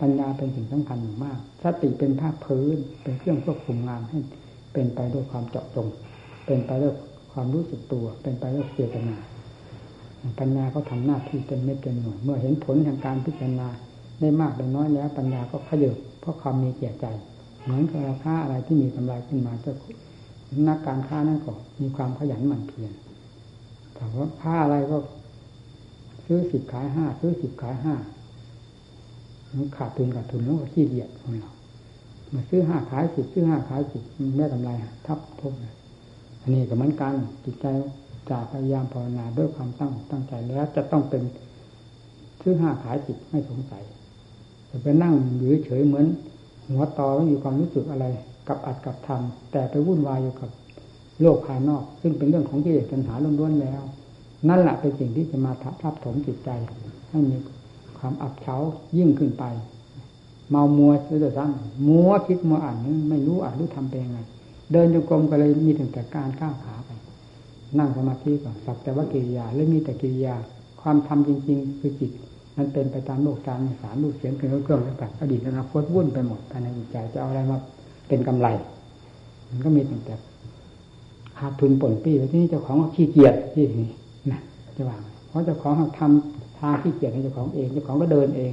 [0.00, 4.18] ปัญญาเป็นสิ่งสำคัญอย่างมากสติเป็นภาคพื้นเป็นเครื่องควบคุมงานให้
[4.72, 5.88] เป็นไปด้วยความเจาะจง
[6.46, 6.94] เป็นไปด้วย
[7.32, 9.16] ความรู้สึกตัว เป็นไปด้วยเจตนา
[10.38, 13.68] ปัญญาก็ทำหน้าที่เป็นเม็ดเป็นหน่วยเมื่อเห็นผลแห่งการพิจารณา
[14.20, 17.06] ได้มากได้น้อยแล้ว ปัญญาก็ขยับ ราะความมีแก่ใจ
[17.62, 19.72] เหมือนกับราคาอะไรที่มีกำไรขึ้นมาจะ
[20.68, 22.92] นักการค้านั่นก็มีความขยันหมั่นเพียร
[23.94, 24.96] แต่ว่าค้าอะไรก็
[26.24, 27.94] ซื้อสิบขายห้าซื้อสิบขายห้า
[29.56, 31.52] มันขาดทุนขาดทุนแล้วก็ขี้เกียจของเรา
[32.34, 34.02] มาซื้อห้าขายสิบซื้อห้าขายสิบ
[34.36, 34.70] ไม่กำไร
[35.06, 35.74] ทับทบเลย
[36.40, 37.66] อันนี้ก็เหมือนกันจิตใจ
[38.28, 41.22] จะพยายามภาวนาด้วยความตั้งตั้งใจแล้วจะต้องเป็น
[42.40, 43.82] ซื้อห้าขายสิบไม่สงสัย
[44.76, 46.06] จะไปนั่งอยู่เฉยเหมือน
[46.70, 48.06] หัวต่อไม่มีความรู้สึกอะไร
[48.48, 50.50] กับอัดกับทำแต่ไปวุ่นวายอยู่กับ
[51.20, 53.82] โลกภายนอก ซึ่งเป็นเรื่องของกิเลสปัญหาล้วนๆแล้ว
[54.48, 56.50] นั่นแหละเป็นสิ่งที่จะมาทับถมจิตใจ
[57.10, 57.36] ให้มี
[57.98, 58.56] ความอับเฉา
[58.98, 59.44] ยิ่งขึ้นไป
[60.50, 62.76] เมามัวเลยซ้ำมัวคิดมัวอ่าน
[63.10, 64.18] ไม่รู้อ่านรู้ทำเป็นยังไง
[64.72, 66.90] เดินจงกรมก็เลยมีแต่การก้าวขาไป
[67.78, 70.34] นั่งสมาธิก่อนสักแต่ว่ากิริยา แล้วมีแต่กิริยา
[70.80, 72.10] ความทำจริง ๆ คือจิต
[72.56, 77.58] มันเป็นไปตามโลกการสารลูกเสียงเป็นเครื่องต่างอดีตอนาคตวุ่นไปหมดภายในจิตใจจะเอาอะไรมา
[78.08, 78.48] เป็นกำไร
[79.50, 80.14] มันก็มีแต่
[81.38, 83.90] ขาดทุนผลปี้แล้วที่นี่เจ้าของขี้เกียจที่นี่
[84.30, 84.40] นะ
[84.76, 84.96] จะว่า
[85.28, 88.52] เพราะเจ้าของทำทางที่เกียจในเจ้าของเองเจ้าของก็เดินเอง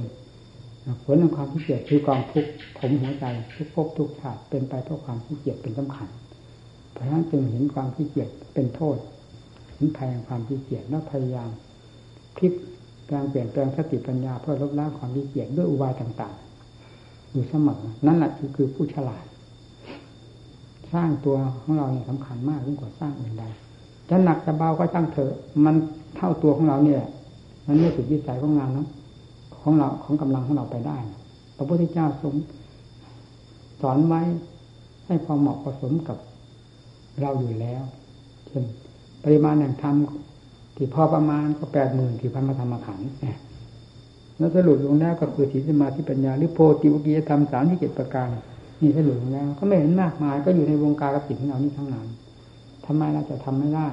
[1.04, 6.08] ผลของความขี้เกียจคือกองทุกข์ผมหัวใจทุกภพทุกชาติเป็นไปเพราะความขี้เกียจเป็นสำคัญ
[6.92, 8.96] เพราะฉะนั้นจึงเห็นความขี้เกียจเป็นโทษ
[9.74, 11.50] เห็นภัยแห่งความขี้เกียจแล้วพยายาม
[12.36, 12.52] พลิก
[13.12, 19.24] การเปลี่ยนแปลงสติปัญญาเพื่อลดละความขี้เกียจด้วยอุบายต่างๆ อยู่เสมอนั่นแหละคือคือผู้ฉลาด
[20.92, 23.44] สร้างตัวของเราเนี่ยสำคัญมากยิ่งกว่าสร้างอื่นใด
[24.08, 25.74] จะหนักจะเบาก็ช่างเถอะ มัน
[26.16, 27.02] เท่าตัวของเราเนี่ย
[27.66, 28.88] มันไม่สุดวิสัยของงานนะ
[29.60, 30.98] ของเราของกำลังของเราไปได้
[31.56, 32.34] พระพุทธเจ้าทรง
[33.80, 34.20] สอนไว้
[35.06, 36.18] ให้พอเหมาะผสมกับ
[37.20, 37.82] เราอยู่แล้ว
[38.48, 38.64] เช่น
[39.24, 39.94] ปริมาณแห่งธรรม
[40.76, 43.08] ที่พอประมาณก็แปดหมื่นที่พันมาธรรมขันธ์
[44.38, 48.28] แล้วสรุปลงแล้วก็คือศีลสมาธิปัญญาหรือโพธิวกียธรรมสามที่เจ็ดประการ
[48.80, 52.06] นี่สรุปลงแล้ว ก็ไม่เห็นมากมาย ก็อยู่ในวงการกับสิ่งของเรานี่ทั้งนั้น
[52.86, 53.86] ทำไมเราจะทำไม่ได้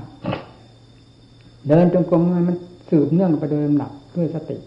[1.68, 2.58] เดินจงกรมมัน
[2.90, 4.58] สืบเนื่องไปโดยลำดับด้วยสติ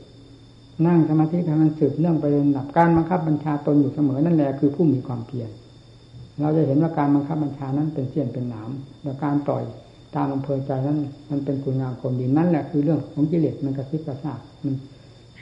[0.87, 5.51] นั่งสมาธิให้มันสืบเนื่องไปโดยลำดับการบังคับบัญชาตนอยู่เสมอนั่นแหละคือผู้มีความเพียร
[6.41, 8.71] เราจะเห็นว่าการบังคับบัญชานั้นเป็นเสี้ยนเป็นหนาม
[9.03, 9.65] และการปล่อย
[10.17, 10.99] ตามอำเภอใจนั้น
[11.31, 14.75] มันเป็นคุณงามความดีนั่นแหละคือเรื่องของกิเลสมันกระซิบกระซาบมัน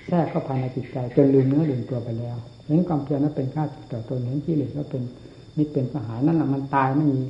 [0.09, 5.03] แทรกเข้าภายในจิตใจจนลืมเนื้อลืมตัวไปแล้วเห็นความเพียรนั้นเป็นค่าศึกต่อตนเห็นกิเลสว่าเป็น
[5.57, 7.21] มิตรเป็นสหายนั่นแหละมันตายไม่มี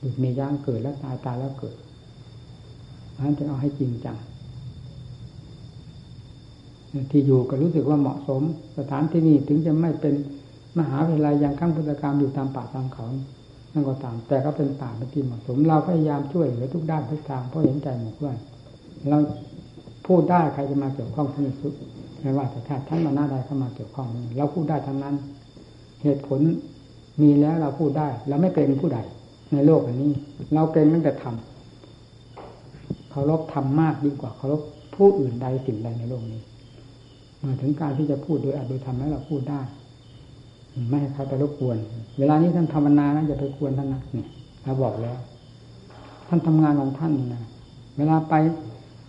[0.00, 1.74] หยุดมีย่างเกิดแล้วตายตายแล้วเกิด
[3.18, 4.16] นั้นจะเอาให้จริงจัง
[7.10, 8.42] ที่อยู่ก็รู้สึกว่าเหมาะสม
[8.78, 10.14] สถานที่นี้ถึงจะไม่เป็น
[10.78, 13.06] มหาวิทยาลัยอย่างขั้งพุทธการอยู่ตามป่าตามเขา
[13.74, 18.36] นั่นก็ตาม แต่ก็เป็นป่าเป็นที่เหมาะสม เราพยายามช่วยเหลือทุกด้านทุกทางเพราะเห็นใจหมู่เพื่อน
[19.08, 19.18] เรา
[20.06, 21.72] พูดได้ใครจะมาเกี่ยวข้องที่สุด
[22.20, 24.06] ไม่ว่าแต่ถ้าท่านมาหน้าใดเข้ามาเกี่ยวข้อง
[24.38, 25.14] เราพูดได้ทั้งนั้น
[26.02, 26.40] เหตุผล
[27.22, 28.98] มีแล้วเราพูดได้เราไม่เป็นผู้ใด
[29.52, 30.12] ในโลกอันนี้
[30.54, 34.60] เราเป็นตั้งแต่ทำเคารพทำมากยิ่งกว่าเคารพ
[34.94, 36.40] ผู้อื่นใดสิ่งใดในโลกนี้
[37.42, 39.60] มาถึงการที่จะพูดโดยอัดโดยทำแล้วเราพูดได้
[40.88, 41.76] ไม่ให้ใครไปรบกวน
[42.18, 44.26] เวลานี้ท่านภาวนานะอย่าไปกวนท่านนะเนี่ย
[44.64, 45.16] เราบอกแล้ว
[46.28, 47.42] ท่านทำงานของท่านนะ
[47.98, 48.34] เวลาไป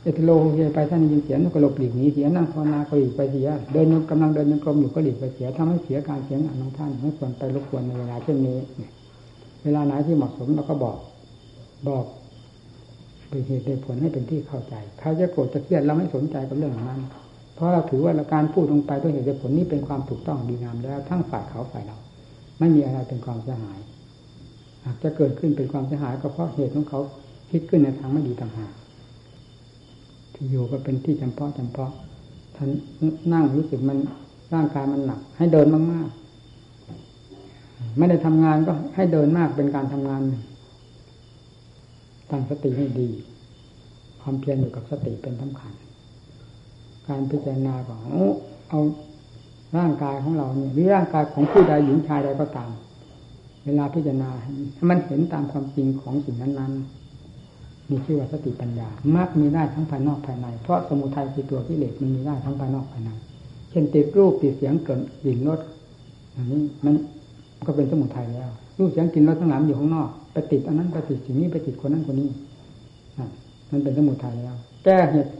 [0.01, 8.57] เอติโลเฮไปท่านยินเสียงก็หลบหลีกหนีเสียนั่งภาวนาก็หลีกไปเสีย เดินกำลังเดินยังกรมอยู่ก็หลีกไปเสียทำให้เสียการเสียงานของท่านไม่ควรไปรบกวนในเวลาเช่นนี้
[9.63, 10.97] เวลาไหนที่เหมาะสมเราก็บอก
[11.87, 12.05] บอก
[13.29, 17.01] เป็นเหตุเป็นผลให้เป็นที่เข้าใจใครจะโกรธจะเครียดเราไม่สนใจกับเรื่องนั้น
[17.55, 21.97] เพราะเราถือว่าการพูดลงไปด้วยเหตุผลนี้เป็นความถูกต้องดีงามแล้วทั้งฝ่ายเขาฝ่ายเรา
[22.59, 23.79] ไม่มีอะไรเป็นความเสียหาย
[24.85, 26.99] หากจะเกิดขึ้นเป็นความเสียหายก็เพราะเหตุของเขา
[27.51, 28.71] คิดขึ้นในทางไม่ดีต่างหาก
[30.33, 31.91] ที่อยู่ก็เป็นที่จำเพาะจำเพาะ
[32.55, 32.69] ท่าน
[33.33, 33.97] นั่งรู้สึกมัน
[34.53, 40.21] ร่างกายมันหนัก ให้เดินมากๆ ไม่ได้ทำงานก็ให้เดินมากเป็นการทำงาน
[42.31, 43.09] ตั้งสติให้ดี
[44.21, 45.73] ความเพียรอยู่กับสติเป็นสำคัญ
[47.07, 47.99] การพิจารณาของ
[48.69, 48.79] เอา
[49.77, 52.71] ร่างกายของเราเนี่ยหรือร่างกายของผู้ใดหญิงชายใดก็ตาม
[53.65, 54.29] เวลาพิจารณา
[54.77, 63.09] ถ้ามันเห็นตามความจริงของสิ่งนั้นๆ มีชื่อว่าสติปัญญามักมีได้ทั้งภายนอกภายใน เพราะสมุทัยคือตัวกิเลสมันมีได้ทั้งภายนอกภายใน
[63.69, 65.59] เช่นติดรูปติดเสียงเกิดกลิ่นรส
[66.35, 66.93] อันนี้มัน
[67.67, 72.29] ก็เป็นสมุทัยแล้ว รูปเสียงกลิ่นรสทั้งหลายอยู่ข้างนอกไปติดอันนั้นไปติดสิ่งนี้ไปติดคนนั้นคนนี้
[73.71, 75.31] มันเป็นสมุทัยแล้ว แก้เหตุ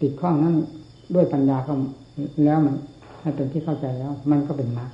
[0.00, 0.54] ติดข้องนั้น
[1.14, 1.72] ด้วยปัญญาก็
[2.44, 2.74] แล้วมัน
[3.22, 4.90] ให้เป็นที่เข้าใจแล้ว มันก็เป็นมรรค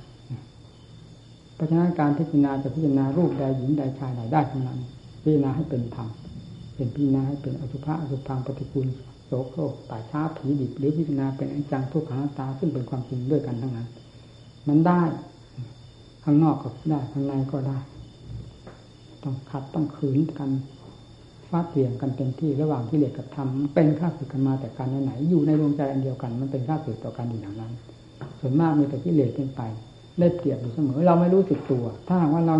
[1.55, 4.79] เพราะฉะนั้นการพิจารณาจะพิจารณารูปใดหญิงใดชายใดได้ทั้งนั้น
[5.21, 6.07] พิจารณาให้เป็นธรรม
[6.75, 8.87] เป็นพิจารณาให้เป็นอสุภะอสุพังปฏิกูล
[9.25, 13.87] โสโครกป่าช้าผีดิบหรือพิจารณาเป็นอนิจจังทุกขังตาซึ่งเป็นความจริงด้วยกันทั้งนั้น
[14.67, 15.01] มันได้
[16.23, 17.77] ข้างนอกก็ได้ข้างในก็ได้
[19.23, 27.71] ต้องขัดต้องขืนกันาดเปลี่ยนกันเต็มที่ระหว่างที่เลสกับธรรมเป็นข้าศึกกันมาแต่การไหนอยู่ในดวงใจอันเดียวกัน มันเป็นข้าศึกต่อกันอยู่อย่างนั้น
[28.39, 29.61] ส่วนมากมีแต่ที่เลสเป็นไป
[30.19, 32.55] ได้เปรียบอยู่เสมอ เราไม่รู้สึกตัว ถ้าหากว่าเรา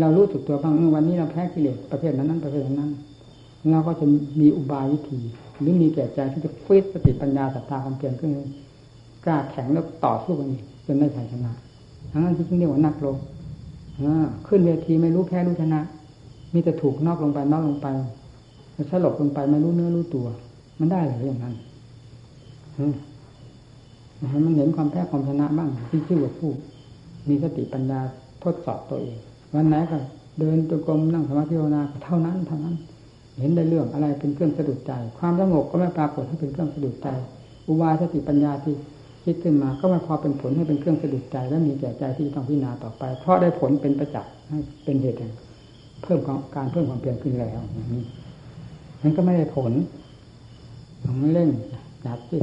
[0.00, 2.90] เรารู้สึกตัวบ้างวันนี้เราแพ้กิเลสประเภทนั้นนั้นประเภทนั้น
[3.70, 4.06] เราก็จะ
[4.40, 5.20] มีอุบายวิธี
[5.60, 8.30] หรือมีแก่ใจที่จะฟิตสติปัญญาศรัทธาความเพียรขึ้น
[9.24, 11.52] กล้าแข็งแล้วต่อสู้กันอีกจนได้ชัยชนะ
[12.12, 13.16] ทั้งนั้นที่เรียกว่านักลบ
[14.46, 15.80] ขึ้นเวทีไม่รู้แพ้รู้ชนะ
[16.54, 17.86] มีแต่ถูกนอกลงไปนอกลงไป
[18.90, 20.26] สลบลงไปไม่รู้เนื้อรู้ตัว
[20.78, 21.54] มันได้หรืออย่างนั้น
[24.44, 26.50] มันเห็นความแพ้ความชนะบ้างที่ชื่อว่าผู้
[27.28, 28.00] มีสติปัญญา
[28.42, 29.16] ทดสอบตัวเอง
[29.54, 29.98] วันไหนก็
[30.38, 32.74] เดินตัวกลมนั่งสมาธิภาวนาเท่านั้นเท่านั้น
[33.40, 37.08] เห็นได้เรื่องอะไรเป็นเครื่องสะดุดใจ ความสงบก็ไม่ปรากฏให้เป็นเครื่องสะดุดใจ
[37.66, 38.74] อุบายสติปัญญาที่
[39.24, 44.32] คิดขึ้นมาก็ไม่พอเป็นผลให้เป็นเครื่องสะดุดใจ และมีแก่ใจที่ต้องพิจารณาต่อไป เพราะได้ผลเป็นประจักษ์
[44.84, 45.32] เป็นเหตุแห่ง
[46.02, 46.20] เพิ่ม
[46.54, 47.60] การเพิ่มความเพียรขึ้นแล้ว
[47.92, 48.02] นี้
[49.02, 49.72] มันก็ไม่ได้ผล
[51.04, 51.50] ต้องเล่น
[52.06, 52.38] ดับสิ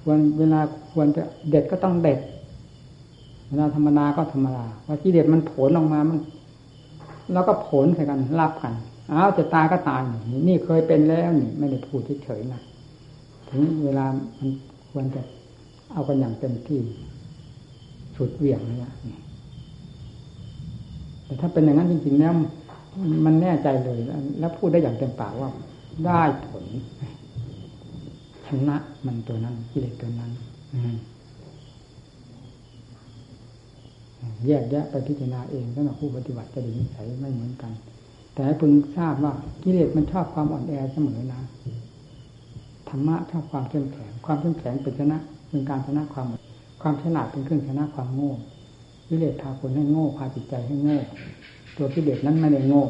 [0.00, 0.60] ควรเวลา
[0.92, 2.18] ควรจะเด็ดก็ต้องเด็ด
[3.48, 6.18] เวลาธรรมดาก็ธรรมดาว่าที่เด็ดมันผลออกมามัน
[7.32, 8.74] แล้วก็ผลใส่กันรับกัน
[9.12, 12.60] อ้าวจะตายก็ตายนี่นี่เคยเป็นแล้วนี่ไม่ได้พูดเฉยๆนะ
[13.50, 14.06] ถึงเวลา
[14.38, 14.48] มัน
[14.90, 15.22] ควรจะ
[15.92, 16.78] เอากันอย่างเต็มที่
[18.16, 18.92] สุดเหวี่ยงเนี่ย
[21.26, 22.32] แต่ถ้าเป็นอย่างนั้นจริงๆแล้ว
[23.26, 23.98] มันแน่ใจเลย
[24.38, 25.50] แล้วพูดได้อย่างเต็มปากว่า
[26.06, 26.64] ได้ผล
[28.46, 30.30] ชนะมันตัวนั้นกิเลสตัวนั้น
[34.46, 37.72] แยกแยะไปพิจารณาเองสำหรับผู้ปฏิบัติจะดีนิสัยไม่เหมือนกัน
[38.32, 39.32] แต่ให้พึงทราบว่า
[39.62, 41.40] กิเลสมันชอบความอ่อนแอเสมอนะ
[42.88, 46.26] ธรรมะชอบความเข้มแข็ง ความเข้มแข็งเป็นชนะเป็นการชนะความ
[46.82, 48.32] ความฉลาดเป็นเครื่องชนะความโง่
[49.12, 50.98] กิเลสพาคนให้โง่พาจิตใจให้โง่
[51.76, 52.84] ตัวกิเลสนั้นไม่ได้โง่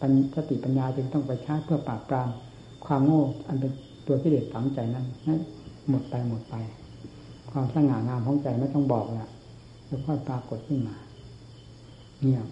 [0.00, 2.28] ปัญสติปัญญาจึงต้องไปชาเพื่อปราบปราม
[2.86, 3.72] ความโง่ อันเป็น
[4.06, 5.34] ตัวกิเลสฝังใจนั้นให้
[5.88, 6.54] หมดไปหมดไป
[7.50, 9.28] ความสง่างามของใจไม่ต้องบอกละ
[9.88, 10.96] จะค่อยปรากฏขึ้นมา
[12.22, 12.42] เนี่ย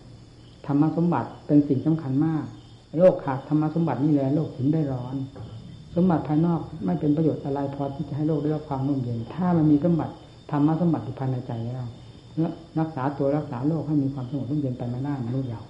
[0.66, 2.44] ธรรมสมบัติเป็นสิ่งสำคัญมาก
[2.98, 5.16] โลกขาดธรรมสมบัตินี่แหละโลกถึงได้ร้อน
[5.94, 10.14] สมบัติภายนอกไม่เป็นประโยชน์อะไรพอที่จะให้โลกได้รับความร่มเย็น ถ้ามันมีสมบัติ
[10.50, 11.84] ธรรมสมบัติภายในใจแล้ว
[12.80, 15.62] รักษาตัวรักษาโลกให้มีความสงบร่มเย็นไปไม่ได้มนุษย์เรา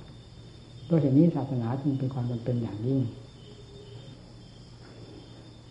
[0.89, 3.01] ด้วยเหตุนี้ศาสนาจึงเป็นความจำเป็นอย่างยิ่ง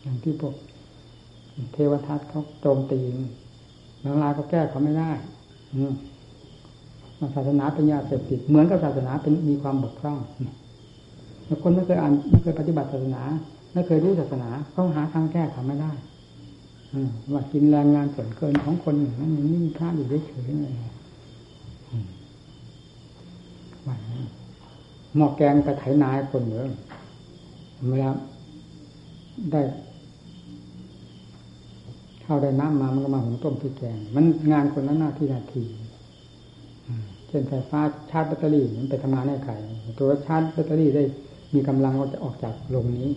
[0.01, 0.53] อย่างที่พวก
[1.73, 2.99] เทวทัตเขาโจมตี
[4.03, 5.11] บางรายก็แก้เขาไม่ได้
[5.73, 5.81] อื
[7.35, 10.19] ศาสนาเป็นยาเสพติดเหมือนกับศาสนาเป็นมีความบกพร่อง
[11.45, 13.23] แล้วคนไม่เคยอ่านไม่เคยปฏิบัติศาสนา
[13.73, 15.91] ไม่เคยรู้ศาสนาเขาหาทางแก้เขาไม่ได้
[17.33, 20.73] ว่ากินแรงงานส่วนเกินของคนอย่งนั้นนี่มีพระอยู่เฉยๆเลย
[23.85, 23.95] ว่า
[25.15, 26.69] หม้อแกงกระไถนายคนเยอะ
[27.89, 28.11] เวลา
[29.51, 29.61] ได้
[32.25, 35.63] ข้าวได้น้ำมามันก็มาหุงต้มพริกแกง มันงานคนละหน้าที่นาที
[37.27, 39.53] เช่นไฟฟ้าชาร์จแบตเตอรี่มันไปทำงานให้ใคร
[39.99, 41.03] ตัวชาร์จแบตเตอรี่ได้
[41.53, 43.09] มีกำลังก็จะออกจากโรงนี้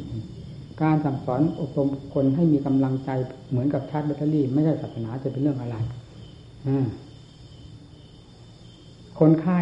[0.83, 3.11] การสั่งสอนอบรมคนให้มีกำลังใจ
[3.51, 5.77] เหมือนกับชาร์จแบตเตอรี่ ไม่ใช่ศาสนาจะเป็นเรื่องอะไร
[9.19, 9.59] คนไข้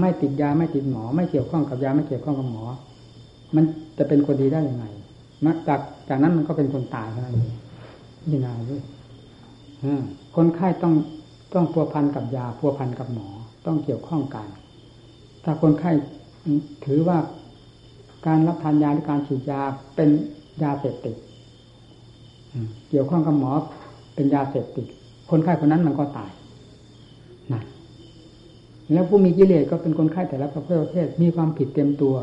[0.00, 2.64] ไม่ติดยาไม่ติดหมอ ไม่เกี่ยวข้องกับยาไม่เกี่ยวข้องกับหมอ
[3.54, 3.64] มัน
[3.98, 4.84] จะเป็นคนดีได้ยังไง
[5.46, 7.52] นักจากจากนั้นมันก็เป็นคนตายเท่านั้นเอง
[8.30, 8.82] ยี่นาด้วย
[10.36, 10.94] คนไข้ต้อง
[11.54, 13.28] ต้องพัวพันกับยาพัวพันกับหมอ
[13.66, 14.46] ต้องเกี่ยวข้องกัน
[15.44, 15.90] ถ้าคนไข้
[16.84, 17.18] ถือว่า
[18.26, 19.60] การรับทานยาหรือการฉีดยา
[19.96, 20.10] เป็น
[20.64, 21.16] ยาเสพติด
[22.90, 23.52] เกี่ยวข้องกับหมอ
[24.14, 24.86] เป็นยาเสพติด
[25.30, 26.30] คนไข้คนนั้นมันก็ตาย
[27.52, 27.62] นะ
[28.92, 32.14] แล้วผู้มีกิเลสก็เป็นคนไข้แต่ละประเภทมีความผิดเต็มตัว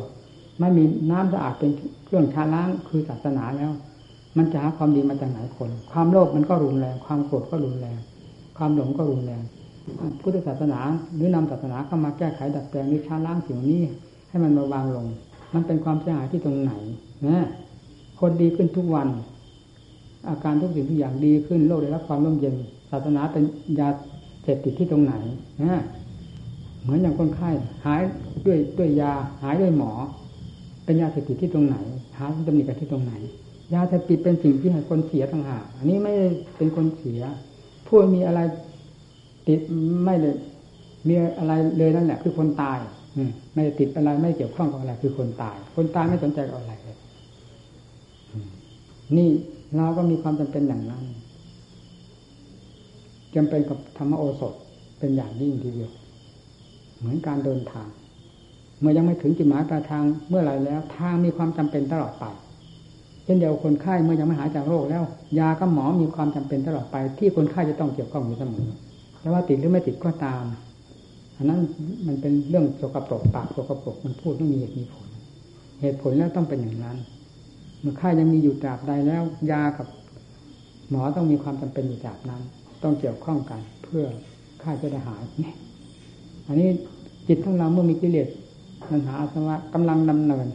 [0.59, 1.71] ไม่มีน้ำสะอาดเป็น
[2.05, 3.71] เครื่องชาล้างคือศาสนาแล้ว
[4.37, 7.97] มันจะหาความดีมาจากไหนคน ความโลภมันก็รุนแรง ความโกรธก็รุนแรง
[8.57, 9.43] ความหลงก็รุนแรง
[10.21, 10.79] พุทธศาสนา
[11.15, 13.81] หรือนำศาสนาเข้ามาแก้ไขดัดแปลงนิชาล้างสิ่งนี้
[14.29, 15.07] ให้มันมาวางลง
[15.53, 16.73] มันเป็นความเสียหายที่ตรงไหน
[17.27, 17.45] นะ
[18.19, 19.07] คนดีขึ้นทุกวัน
[20.29, 22.55] อาการทุกสิ่งทุกอย่างดีขึ้นโลกได้รับความร่มเย็น
[22.91, 23.43] ศาสนาเป็น
[23.79, 23.89] ยา
[24.43, 25.13] เสพติดที่ตรงไหน
[25.61, 25.81] นะ
[26.81, 27.49] เหมือนอย่างคนไข้
[27.85, 28.01] หาย
[28.45, 29.11] ด้วยด้วยยา
[29.43, 29.91] หายด้วยหมอ
[30.85, 31.77] เป็นยาเสพติดที่ตรงไหน
[32.17, 33.13] หาตำหนิกันที่ตรงไหน
[33.73, 36.13] ยาเสพติดเป็นสิ่งที่ให้คนเสียต่างหากอันนี้ไม่
[36.57, 37.21] เป็นคนเสีย
[37.87, 38.39] ผู้มีอะไร
[39.47, 39.59] ติด
[40.03, 40.35] ไม่เลย
[41.07, 42.79] มีอะไรเลยนั่นแหละ คือคนตาย
[43.53, 46.97] ไม่ติดอะไรไม่เกี่ยวข้องกับอะไร คือคนตาย คนตายไม่สนใจกับอะไรเลย
[49.17, 49.29] นี่
[49.77, 51.03] เราก็มีความจำเป็นอย่างนั้น
[53.35, 54.53] จำเป็นกับธรรมโอสถ
[54.99, 55.91] เป็นอย่างยิ่งทีเดียว
[56.97, 57.87] เหมือนการเดินทาง
[58.79, 62.25] เมื่อยังไม่ถึงจุดหมายปลายทางเมื่อไรแล้วทางมีความจำเป็นตลอดไป
[63.23, 65.03] เช่นเดียวคนไข้เมื่อยังไม่หายจากโรคแล้ว
[65.39, 68.67] ยากับหมอมีความจำเป็นตลอดไป ที่คนไข้จะต้องเกี่ยวข้องอยู่เสมอ
[69.19, 70.43] แต่ว่าติดหรือไม่ติดก็ตาม
[71.37, 71.59] อันนั้น
[72.07, 75.07] มันเป็นเรื่องโสกปรกปากโสกปรกมันพูดไม่มีเหตุมีผล
[75.81, 76.97] เหตุผลแล้วต้องเป็นอย่างนั้น
[77.81, 79.87] เมื่อค่ายังมีอยู่ตราบใดแล้ว ยากับ
[80.89, 82.41] หมอต้องมีความจำเป็นอยู่ตราบนั้น
[82.83, 84.05] ต้องเกี่ยวข้องกัน เพื่อ
[84.61, 85.53] ค่าจะได้หายนี่
[86.47, 86.69] อันนี้
[87.27, 88.27] จิตของเราเมื่อมีกิเลส
[88.89, 90.47] ปัญหาอาสวะกำลังดำเนิน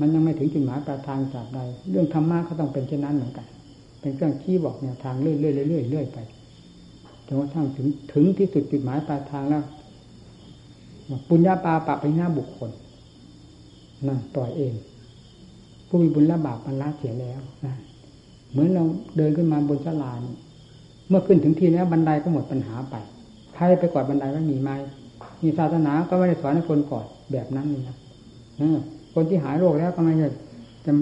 [0.00, 1.58] มันยังไม่ถึงจุดหมายปลายทางจากใด
[1.90, 3.46] เรื่องธรรมะก็ต้องเป็นเช่นนั้นเหมือนกัน
[4.00, 6.18] เป็นเครื่องชี้บอกแนวทางเรื่อยๆเรื่อยๆเรื่อยไป
[7.26, 9.62] จนกระทั่งถึงถึงที่สุดจุดหมายปลายทางแล้ว
[11.28, 12.70] ปุญญาปาปะไปหน้าบุคคล
[14.06, 14.74] นั่นปล่อยเอง
[15.88, 17.74] ผู้มีบุญละบาปมันละเสียแล้วนะ
[18.50, 18.84] เหมือนเรา
[19.16, 20.20] เดินขึ้นมาบนสลาน
[21.08, 22.94] เมื่อขึ้นถึงที่แล้วบันไดก็หมดปัญหาไป
[23.54, 24.70] ใครไปกอดบันไดไม่มีไหม
[25.42, 27.96] มีศาสนาก็ไม่ได้สอนให้คนกอดแบบนั้นนี่นะ
[29.14, 30.28] คนที่หายโรคแล้วก็ไม่ใช่
[30.84, 30.92] จะ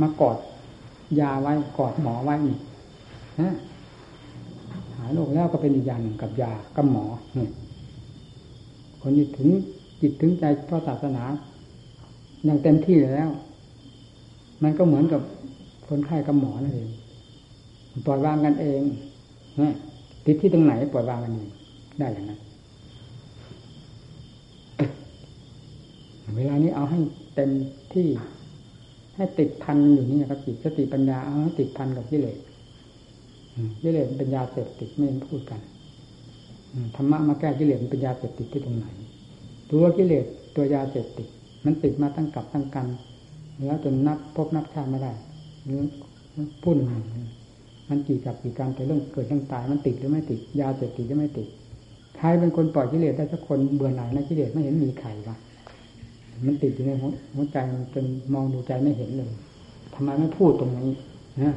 [0.00, 0.36] มากอด
[1.20, 2.56] ยาไว้กอดหมอไว้นี่
[4.96, 7.04] หายโรคแล้วก็เป็นอีกอย่างหนึ่งกับยากับหมอ
[7.36, 7.48] นี่
[9.02, 9.48] คนที่ถึง
[10.00, 11.22] จิตถึงใจเพราะศาสนา
[12.44, 13.28] อย่างเต็มที่แล้ว
[14.62, 15.20] มันก็เหมือนกับ
[15.88, 16.88] คนไข้กับหมอนั่นเอง
[18.06, 18.82] ปล่อยวางกันเอง
[19.60, 19.74] นะ
[20.24, 21.50] ติดที่ตรงไหนปล่อยวางกันเอง
[21.98, 22.40] ได้อย่างนั้น
[26.36, 27.00] เวลานี้เอาให้
[27.34, 27.50] เต็ม
[27.94, 28.08] ที่
[29.16, 32.38] ให้ติดพันอยู่นี่นะครับจิตสติปัญญาเอาให้ติดพันกับกิเลส
[33.82, 35.60] กิเลสเป็นยาเสพติดไม่พูดกัน
[36.96, 38.86] ธรรมะมาแก้กิเลสเป็นยาเสพติดที่ตรงไหน
[39.70, 40.24] ตัวกิเลส
[40.56, 41.28] ตัวยาเสพติด
[41.64, 42.86] มันติดมาตั้งกับตั้งกัน
[43.66, 45.12] แล้วจนนับพบนับชาติไม่ได้
[46.62, 46.78] พุ่น
[47.88, 51.46] มันกี่กับกี่การแต่เรื่องเกิดเรื่องตายมันติดหรือไม่ติด ยาเสพติดหรือไม่ติด
[52.16, 55.36] ใครเป็นคนปล่อยกิเลสได้สักคนเบื่อหน่ายในกิเลสไม่เห็นมีใครวะ
[56.46, 56.90] มันติดอยู่ใน
[57.34, 59.30] หัวใจมันจนมองดูใจไม่เห็นเลย
[59.94, 60.90] ทำไมไม่พูดตรงนี้
[61.42, 61.54] นะ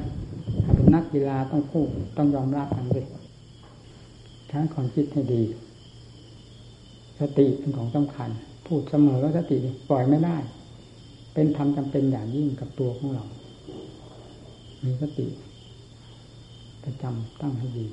[0.64, 3.06] ถ้าเป็นนักกีฬาต้องพูดต้องยอมรับกันด้วย
[4.48, 5.42] ใช้ความคิดให้ดี
[7.20, 8.30] สติเป็นของสำคัญ
[8.66, 9.56] พูดเสมอแล้วสติ
[9.90, 10.36] ปล่อยไม่ได้
[11.38, 13.24] เป็นธรรมจำเป็นอย่างยิ่งกับตัวของเรา
[14.84, 15.26] มีสติ
[16.84, 17.86] ประจำตั้งให้ดี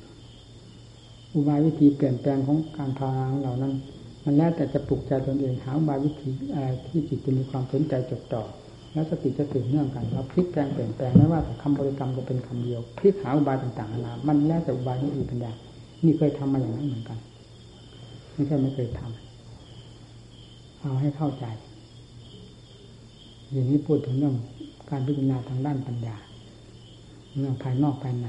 [1.33, 3.73] อุบายวิธีเปลี่ยนแปลงของการภาวนาของเรานั้น
[4.25, 6.29] มันแล้วแต่จะปลุกใจตนเองหาอุบายวิธี
[6.87, 8.43] ที่จิตจะมีความสนใจจดจ่อ
[8.93, 15.51] แล้วสติจะตื่นเนื่องกันเราพลิกแปลงเปลี่ยนแปลงไม่ว่าแต่คำบริกรรมจะเป็นคำเดียวพลิกหาอุบายต่างๆนานามันแล้วแต่อุบายนี้อีปัญญา
[16.03, 17.17] นี่เคยทำมาอย่างนั้นเหมือนกัน
[18.33, 21.45] ไม่ใช่ไม่เคยทำเอาให้เข้าใจ
[23.53, 24.35] อย่างนี้พูดถึงเรื่อง
[24.89, 26.15] การพิจารณาทางด้านปัญญา
[27.39, 28.27] เรื่องภายนอกภายใน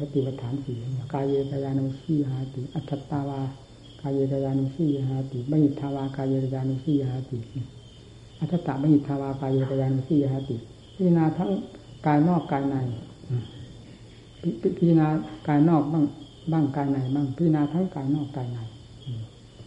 [0.00, 0.76] สติปัฏฐานสี่
[1.12, 3.40] กายเยกายานุสีหาติ อัตตาวา
[4.00, 7.38] กายเยกายานุสีหาติบัญญิทาวากายเยกายานุสีหาติ
[8.40, 10.56] อัตตะบัญญิทาวากายเยกายานุสีหาติ
[10.94, 11.50] พิจารณาทั้ง
[12.06, 12.76] กายนอกกายใน
[14.78, 15.08] พิจารณา
[15.48, 16.04] กายนอกบ้าง
[16.52, 18.58] บ้างกายในบ้างพิจารณาทั้งกายนอกกายใน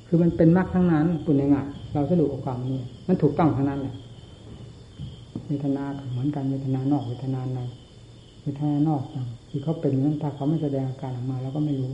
[0.08, 1.58] คือมันเป็นมรรคทั้งนั้นคุณยังไง
[1.94, 3.96] เราสรุปออกความนี้มันถูกต้องทั้งนั้นแหละ
[5.50, 7.60] เวทนาเหมือนกันเวทนานอกเวทนาใน
[8.44, 9.02] เวทนานอก
[9.50, 11.92] ที่เขาเป็นนั้นถ้าเขาไม่แสดงอาการออกมาเราก็ไม่รู้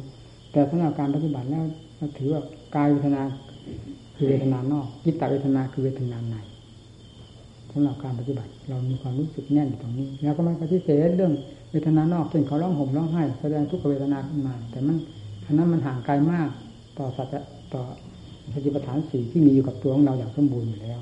[0.52, 1.64] แต่สำหรับการปฏิบัติแล้ว
[1.98, 2.42] เราถือว่า
[2.76, 3.22] กายเวทนา
[4.16, 6.36] คือเวทนานอกจิตตเวทนาคือเวทนาใน
[7.72, 11.34] สำหรับการปฏิบัติ เรามีความรู้สึกแน่นอยู่ตรงนี้ แล้วก็ไม่ปฏิเสธเรื่อง
[11.72, 14.98] เวทนานอกเช่นเขาร้องห่มร้องไห้แสดงทุกขเวทนาขึ้นมา แต่มัน
[15.46, 16.50] อันนั้นมันห่างไกลมาก
[16.98, 17.34] ต่อสัจ
[17.74, 17.82] ต่อ
[18.54, 21.00] สติปัฏฐานสี่ที่มีอยู่กับตัวของเราอย่างสมบูรณ์อยู่แล้ว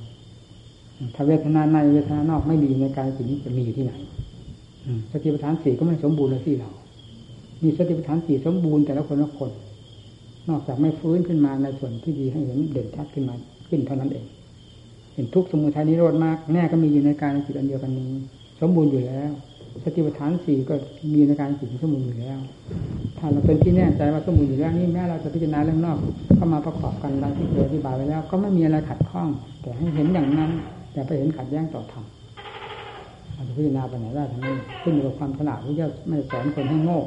[1.15, 3.93] ถ้าเวทนาในเวทนานอกไม่มีในกายสิ่งนี้จะมีอยู่ที่ไหน
[5.12, 6.69] สติปัฏฐานสี่ก็ไม่สมบูรณ์เลยที่เรา
[7.63, 9.51] มีสติปัฏฐานสี่สมบูรณ์แต่ละคนละคน
[10.49, 13.36] นอกจากไม่ฟื้นขึ้นมาในส่วนที่ดีให้เห็นเด่นชัดขึ้นมา
[13.67, 14.25] ขึ้นเท่านั้นเอง
[15.13, 18.12] เห็นทุกสมุทัยนิโรธมากแน่ก็มีอยู่ในกายในจิตอันเดียวกันนี้
[18.62, 19.32] สมบูรณ์อยู่แล้ว
[19.84, 20.75] สติปัฏฐานสี่ก็
[21.13, 22.39] มีในการจิตสมบูรณ์อยู่แล้ว
[23.17, 25.97] ถ้าเราเป็นที่แน่ใจว่าสมบูรณ์อยู่แล้วนี่แม้เราจะพิจารณาเรื่องนอก
[26.36, 29.29] เข้ามาประกอบกันดังที่เคยอธิบายไว้แล้ว ก็ไม่มีอะไรขัดข้อง
[29.62, 30.51] แต่ให้เห็นอย่างนั้น
[30.93, 32.06] อย่าไปเห็นขัดแย้งต่อธรรม
[33.36, 36.99] อาจจะพิจารณาไปไหนได้ทั้งนี้ขึ้นอยู่กับความฉลาดที่จะไม่สอนคนให้โง่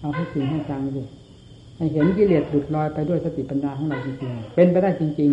[0.00, 1.02] เอาให้จริงให้จังสิ
[1.76, 5.30] ให้เห็นกิเลสหลุดลอยไปด้วยสติปัญญาของเราจริงๆเป็นไปได้จริง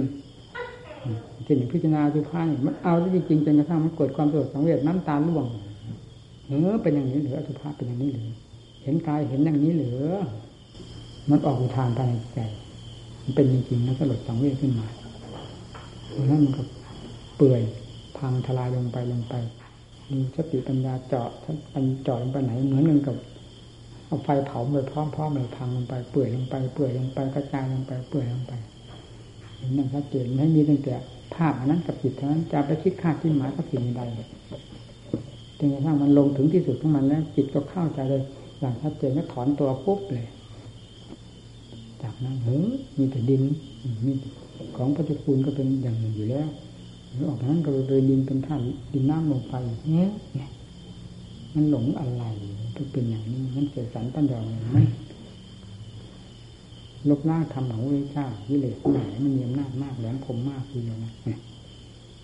[0.71, 5.45] ๆเช่นพิจารณาสุภาพมันเอาได้จริงจนกระทั่งมันเกิดความสลดสังเวชน้ำตาล่วง
[6.45, 8.27] เออเป็นอย่างนี้หรืออสุภาพเป็นอย่างนี้หรือ
[8.83, 9.99] เห็นกายเห็นอย่างนี้หรือ
[11.29, 12.39] มันออกอุทานภายในใจ
[13.23, 14.87] มันเป็นจริงๆแล้วสลดสังเวชขึ้นมา
[16.27, 16.61] แล้วมันก็
[17.37, 17.61] เปื่อย
[18.17, 19.33] พังทลายลงไปลงไป
[20.11, 21.29] มีสติปัญญาเจาะ
[21.73, 23.15] ปัญเจาะลงไปไหนเหมือนกันกับ
[24.05, 28.53] เอาไฟเผาไปพร้อมๆเลยพังลงไปเปื่อยลงไปเปื่อยลงไปกระจายลงไปเปื่อยลงไป
[29.57, 30.95] เห็นอย่างชัดเจนไม่มีตั้งแต่
[31.33, 34.01] ภาพอันนั้นกับจิตเท่านั้นจะไปคิดคาดที่หมายกับสิ่งใด
[35.57, 38.23] จนกระทั่งมันลงถึงที่สุดของมันแล้วจิตก็เข้าใจเลย
[38.59, 40.27] อย่างชัดเจนก็ถอนตัวปุ๊บเลย
[42.03, 43.41] จากนั้นเฮ้ยมีแต่ดิน
[44.05, 44.11] มี
[44.77, 46.47] ของปฏิคูลก็เป็นอย่างหนึ่งอยู่แล้ว
[47.27, 48.55] ออกนั้นก็เลยดินเป็นท่า
[48.93, 49.53] ดินน้ำลงไป
[49.89, 50.09] เนี่ย
[51.55, 52.23] มันหลงอะไร
[52.77, 54.39] ก็เป็นอย่างนี้ มันเสียสันปัญญา
[54.75, 54.85] มัน
[57.09, 61.13] ลบล้างทำของวิชาวิเลศไหนมันมีอำนาจมากแหลมคมมากทีเดียวนะ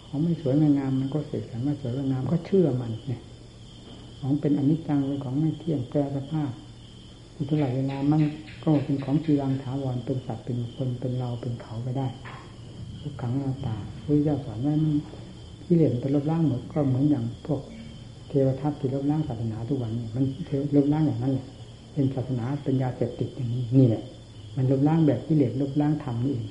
[0.05, 3.22] ของไม่สวยไม่งามมันก็เสียสันไม่สวยไม่งามก็เชื่อมันเนี่ย
[4.20, 6.51] ของเป็นอนิจจังเป็นของไม่เที่ยงแปรสภาพ
[7.47, 8.22] เท่าไหร่เวลามัน
[8.63, 12.07] ก็เป็นของจีรังถาวรเป็นสัตว์เป็นคนเป็นเราเป็นเขาก็ได้
[13.04, 13.76] ทุกขังหน้าตา
[14.06, 14.76] พระเจ้าสอนว่า
[15.64, 17.62] ที่เลือเป็นลบล้างหมดก็เหมือนอย่างพวก
[18.28, 20.24] เทวทัตที่ลบล้างศาสนาทุกวันนี้มัน
[20.76, 21.45] ลบล้างอย่างนั้นแหละ
[21.93, 24.04] เป็นศาสนาเป็นยาเสพติดอย่างนี้นี่แหละ
[24.56, 26.47] มันลบล้างแบบที่เลือลบล้างธรรมนี่เอง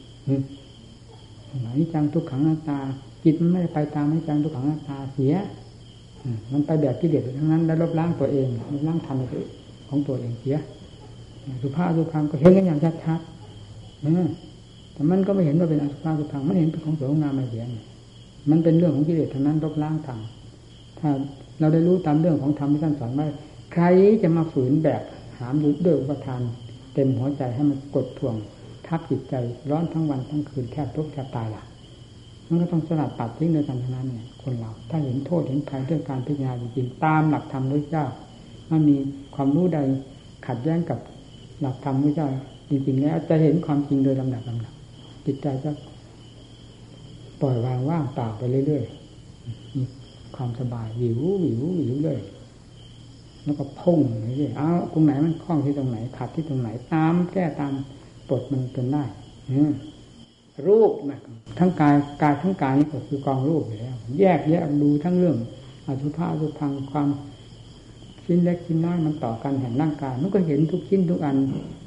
[1.63, 2.79] หมายจังทุกขังหน้าตา
[3.25, 5.35] จิตมันไม่ไปตามให้จังทุกขังหน้าตาเสีย
[6.53, 9.19] มันไปแบบที่เลือทั้งนั้น แล้วลบล้างตัวเองลบล้างธรรม
[9.89, 10.57] ของตัวเองเสีย
[11.63, 14.11] สุภาพสุภาพก็เห็นกันอย่างชัดๆแต่
[15.11, 17.65] มันก็ไม่เห็นว่าเป็นอสุภะสุพังมันเห็นเป็นของสวยงามมาเสีย
[18.51, 20.21] มันเป็นเรื่องของกิเลสทั้งนั้นลบล้างทาง
[20.99, 21.11] ถ้า
[21.61, 23.27] เราได้รู้ตามเรื่องของธรรมที่ท่านสอนว่า
[23.73, 23.85] ใคร
[24.23, 25.03] จะมาฝืนแบบ
[25.39, 26.41] หามยุดด้วยอุปทาน
[26.95, 28.35] เต็มหัวใจให้มันกดท่วง
[28.87, 29.35] ทับจิตใจ
[29.71, 31.63] ร้อนทั้งวันทั้งคืนแทบทุกข์แทบตายละ
[32.49, 38.07] มันก็ต้องสลัดตัดทิ้งโดยกันทั้งนั้นเนี่ยคนเรา ถ้าเห็นโทษเห็นภัยด้วยการพิจารณาจริงๆตามหลักธรรมพระเจ้า
[38.71, 38.97] มันมี
[39.35, 39.79] ความรู้ใด
[40.47, 40.99] ขัดแย้งกับ
[41.61, 42.29] หลักธรรมพระเจ้า
[42.69, 44.72] จริงๆแล้วจะเห็นความจริงโดยลำดับลำดับ
[45.27, 45.71] จิตใจจะ
[47.41, 49.83] ปล่อยวางว่างเปล่าไปเรื่อยๆมี
[50.37, 52.21] ความสบายวิววิววิวเลย
[53.45, 54.01] แล้วก็พุ่ง
[54.39, 57.73] เรื่อยๆเอาตรงไหนมันคล้องที่ตรงไหนขัดที่ตรงไหนตาม แก้ตาม
[58.29, 59.05] ปลดมันจนได้
[60.67, 61.21] รูปนะ
[61.59, 65.37] ทั้งกายกายทั้งกายนี่ก็คือกองรูปอยู่แล้ว แยกแยะดูทั้งเรื่อง
[65.87, 67.09] อสุภะอสุพังความ
[68.25, 71.37] ชิ้นเล็กชิ้นน้อยมันต่อกันแห่งร่างกายมันก็เห็นทุกชิ้นทุกอัน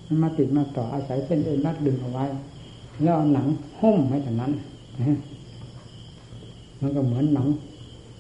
[0.08, 2.26] มันมาติดมาต่ออาศัยเส้นเอ็นรัดดึงเอาไว้
[3.04, 3.48] แล้วหนัง
[3.80, 4.52] หุ้มไว้จานั้น
[6.82, 7.48] มันก็เหมือนหนัง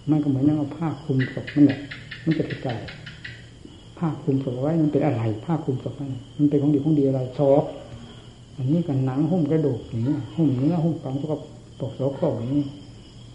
[0.09, 1.79] มันก็เหมือนนั่งเอาผ้าคลุมศพนั่นแหละ
[2.25, 2.79] มันจะกระจาย
[3.97, 7.63] ผ้าคลุมศพไว้มันเป็นอะไร ผ้าคลุมศพนั่นมันเป็นของดีของดีอะไรศพ
[8.57, 11.37] อันนี้กันหนังหุ้มกระดูกอย่างนี้หุ้มเนื้อหุ้มของก็
[11.79, 12.65] ปกโสโครกอย่างนี้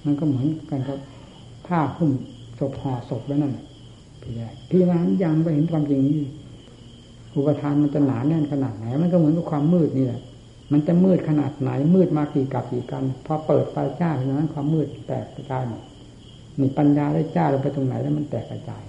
[0.05, 0.99] มันก็เหมือนกันกับ
[1.66, 2.11] ผ้าหุ้ม
[2.59, 3.53] ศพห่อศพไว้นั่น
[4.22, 6.14] พี่ใหญ่พี่นั้นยังไปเห็นความจริงนี่
[7.34, 10.20] อุปทานมันจะหนาแน่นขนาดไหน มันก็เหมือนกับความมืดนี่แหละ
[10.73, 15.83] มันจะมืดขนาดไหน มืดมากี่กับกี่กัน พอเปิดไฟจ้าเพราะนั้นความมืดแตกกระจายหมด
[16.61, 18.83] มีปัญญาได้จ้าลงไปตรงไหนแล้วมันแตกกระจาย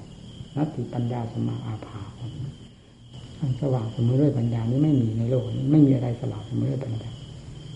[0.55, 2.01] นัตติปัญญาสมาอาภา
[3.39, 7.11] อันสว่างเสมอด้วยปัญญานี้ไม่มีในโลกนี้ไม่มีอะไรสว่างเสมอด้วยปัญญา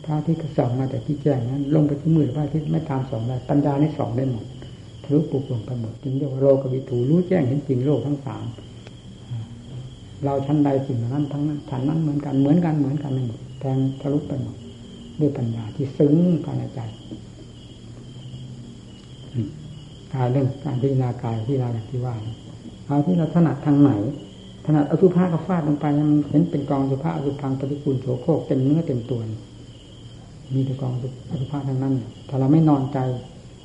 [0.06, 4.45] พระที่ส่องมาแต่ที่แจ้งนั้น ลงไปที่มืดพระที่ไม่ตามส่องได้ปัญญานี่ส่องได้หมด
[5.03, 8.45] ทะลุปุกลงไปหมดจึงเรียกว่าโลกวิถูรู้แจ้งเห็นจริงโลกทั้งสาม
[10.26, 14.56] เราชั้นใดสิ่งนั้นทั้งนั้นชั้นนั้นเหมือนกันเหมือนกันเหมือนกันหมด แทงทะลุไปหมด
[15.20, 16.14] ด้วยปัญญาที่ซึ้ง
[16.45, 16.80] ภายในใจ
[20.14, 22.16] การเรื่องการพิจารณากายพิจารณาที่ว่า
[22.86, 23.91] เอาที่เราถนัดทางไหน
[24.66, 29.22] ถนัดอสุภะก็ฟาดลงไปมันเห็นเป็นกองอสุภะอสุพังปฏิกูลโสโครกเต็มเนื้อเต็มตัว
[30.53, 30.91] มีแต่กอง
[31.32, 31.93] อสุภะทั้งนั้น
[32.30, 32.97] ถ้าเราไม่นอนใจ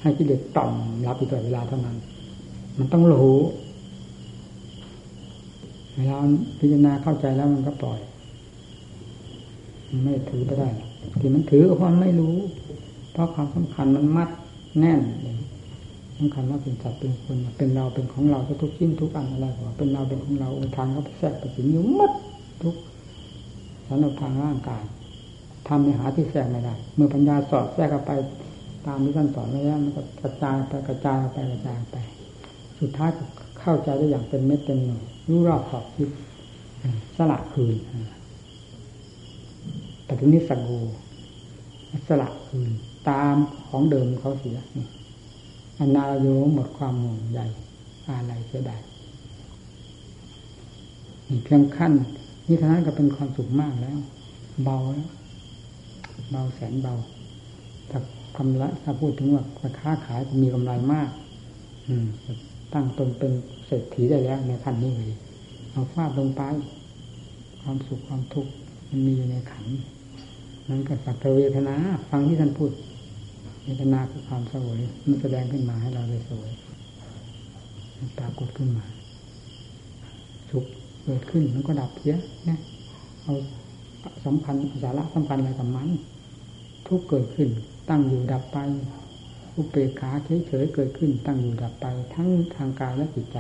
[0.03, 0.73] ให้กิเลสต่อม
[1.07, 1.97] รับอยู่ตลอดเวลาเท่านั้น
[2.79, 3.37] มันต้องรู้
[5.95, 6.19] เวลา
[6.61, 8.01] พิจารณาเข้าใจแล้วมันก็ปล่อย
[10.05, 10.69] ไม่ถือไปได้
[11.21, 12.37] ที่มันถือเพราะมันไม่รู้
[13.13, 14.29] เพราะความสำคัญมันมัด
[14.81, 15.01] แน่น
[16.17, 22.13] สำคัญว่าเป็นสัตว์เป็นคนเป็นเราเป็นของเราทุกชิ้นทุกอันอะไรก็เป็นเราเป็นของเราองค์ทางเขาแทรกไปถึงอยู่มัด
[22.63, 22.77] ทุก
[23.87, 24.83] สารพังร่างกาย
[25.69, 28.13] ทำในหาที่แทรกไม่ได้ เมื่อปัญญาสอดแทรกเข้าไป
[28.87, 31.97] ตามที่ท่านสอนไว้แล้วมันก็กระจายไปกระจายไปกระจายไป
[32.81, 33.11] สุดท้าย
[33.61, 36.09] เข้าใจได้อย่างเป็นเม็ดเต็มหน่วยรู้รอบขอบคิด
[37.17, 37.77] สละคืน
[40.11, 40.71] แต่ทีนี้สังโก
[42.09, 42.71] สละคืน
[43.09, 43.37] ตาม
[43.69, 44.59] ของเดิมเขาเสีย
[45.79, 47.41] อนาโยหมดความห่วงใย
[48.07, 48.83] อะไรเสียดาย
[51.45, 51.93] เพียงขั้น
[52.47, 53.99] นี้เท่านั้นก็เป็นความสุขมากแล้ว
[54.65, 55.11] เบาแล้ว
[56.31, 56.95] เบาแสนเบา
[57.91, 57.99] ถ้า
[58.37, 59.45] กำไรถ้าพูดถึงว่า
[59.81, 61.09] ค้าขายมีกำไรมาก
[61.89, 62.07] อืม
[62.73, 63.33] ตั้งตนเป็น
[63.67, 65.13] เศรษฐีได้แล้วในขั้นนี้เลย
[65.71, 66.43] เอาฟาดลงไป
[67.63, 68.53] ความสุขความทุกข์
[68.89, 69.67] มันมีอยู่ในขัน
[70.71, 71.75] นั้นก็สักเวทนา
[72.11, 72.71] ฟังที่ท่านพูด
[73.65, 76.51] เวทนาคือความสวยมันแสดงขึ้นมาให้เราได้สวย
[78.19, 78.85] ปรากฏขึ้นมา
[80.51, 80.65] สุข
[81.05, 82.17] เกิดขึ้นมันก็ดับเสีย
[82.49, 82.59] นะ
[83.23, 83.35] เอา
[84.25, 85.89] สัมพันธ์สาระสัมพันธ์อะไรกับมัน
[86.87, 87.49] ทุกเกิดขึ้น
[87.89, 88.59] ตั้งอยู่ดับไป
[89.55, 90.11] อุเปกขา
[90.47, 93.39] เฉยๆเกิดขึ้น ตั้งอยู่ดับไป ทั้งทางกายและจิตใจ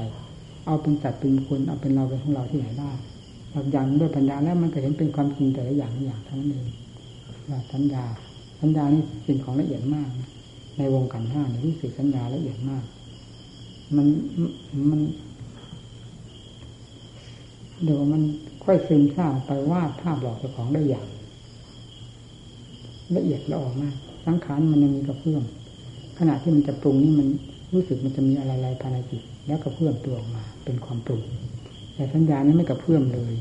[0.66, 2.91] เอาเป็นจัดเป็นคนเอาเป็นเราเป็นของเราที่ไหนได้
[3.53, 6.66] หลักอย่างด้วยปัญญาแล้วมันก็เห็นเป็นความจริงแต่ละอย่างอย่างทั้งนั้นเอง
[7.72, 8.05] สัญญา
[8.61, 10.09] สัญญานี่สิ่งของละเอียดมาก
[10.78, 12.84] ในวงการห้าในที่สื่อสัญญาละเอียดมาก
[13.96, 14.07] มัน
[14.90, 15.01] มัน
[17.84, 18.22] เดี๋ยวมัน
[18.64, 21.07] ค่อยซึมซาบไปวาดภาพหลอกเจ้าของได้อย่าง
[23.16, 23.94] ละเอียดละออกมาก
[24.26, 25.42] สังขารมันยังมีกระเพื่อม
[26.18, 27.28] ขณะที่มันจะปรุงนี่มัน
[27.74, 31.22] รู้สึกมันจะมีอะไรๆภายในจิตแล้วกระเพื่อมตัวออกมา เป็นความปรุง
[31.94, 33.34] แต่สัญญานี้ไม่กระเพื่อมเลย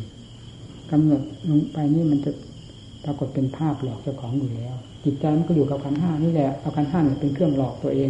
[0.91, 2.31] กำหนดลงไปนี่มันจะ
[3.03, 8.09] ปรากฏเป็นภาพหลอกเจ้าของอยู่แล้ว จิตใจมันก็อยู่กับขันห้านี่แหละเอาขันห้าเป็นเครื่องหลอกตัวเอง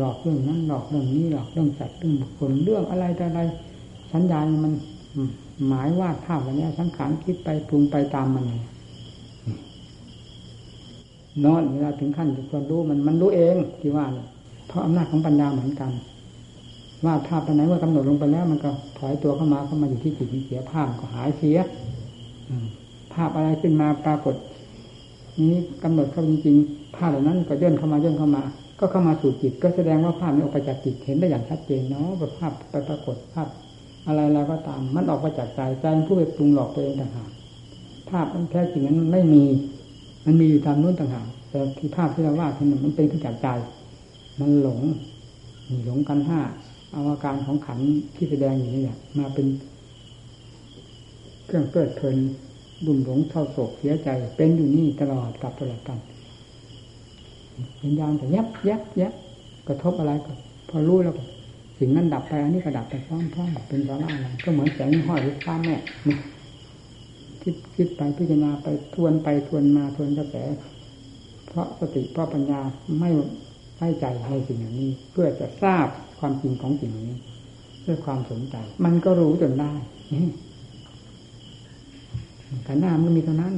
[0.00, 3.40] หลอกเรื่องนั้นหลอกเรื่องนี้หลอกเรื่องสัตว์เรื่องบุคคลเรื่องอะไรแต่อะไร
[4.12, 4.72] สัญญาณมัน
[5.66, 8.44] หมายวาดภาพอะไรนี้สังขารคิดไปปรุงไปตามมัน
[11.44, 14.06] นอนเวลาถึงขั้นจะรู้มันมันรู้เองที่ว่า
[14.68, 15.90] เพราะอำนาจของปัญญาเหมือนกัน
[17.04, 24.34] วาดภาพไปไหนเมื่อกำหนดลงไปแล้ว มันก็ถอยตัวเข้ามาเข้ามาอยู่ที่จิตเสียภาพก็หายเสียาพอะไรขึ้นมาปรากฏ
[25.50, 28.42] นี้กำหนดเข้าจริงๆภาพเหล่านั้นก็ย่นเข้ามาย่นเข้ามา
[28.80, 33.48] ก็เข้ามาสู่จิต ก็แสดงว่าภาพนี้ออกไปจากจิตเห็นได้อย่างชัดเจนเนาะแบบภาพไปปรากฏภาพ
[34.06, 37.30] อะไรแล้วก็ตาม มันออกมาจากใจใจผู้ไปปรุงหลอกตัวเองต่างหาก
[38.10, 39.44] ภาพมันแท้จริงนั้นไม่มี
[40.26, 43.48] มันมีอยู่ตามนู้นต่างหากแต่ที่ภาพที่เราวาดที่นั่นมันเป็นขึ้นจากใจ
[44.40, 44.80] มันหลง
[45.68, 46.40] มีหลงกันห้า
[46.92, 47.78] อาการของขัน
[48.16, 49.46] ที่แสดงอยู่นี่เนี่ยมาเป็น
[51.46, 52.16] เครื่องเกิดเพลิน
[52.84, 55.98] ดุ่มหลงเท่าโศกเสียใจ เป็นอยู่นี่ตลอดกับตลอดกัน
[57.82, 59.12] วิญญาณแต่ยับยับยับ
[59.68, 60.32] กระทบอะไรก็
[60.70, 61.24] พอรู้แล้วก็
[61.78, 63.18] สิ่งนั้นดับไปอันนี้ก็ดับไปพร้อ
[63.48, 65.76] มๆเป็นสาระอะไรก็เหมือนแสงห้อยหรือฟ้าแม่
[67.42, 70.34] คิดคิดไปพิจารณาไปทวนไปทวนมาทวนกระแส
[71.48, 72.60] เพราะสติเพราะปัญญา
[72.98, 73.10] ไม่
[73.78, 75.86] ให้ใจในสิ่งนี้ เพื่อจะทราบ
[76.18, 77.12] ความจริงของสิ่งนี้
[77.86, 79.72] ด้วยความสนใจ มันก็รู้จนได้
[82.68, 83.54] ขันห้ามันมีเท่านั้น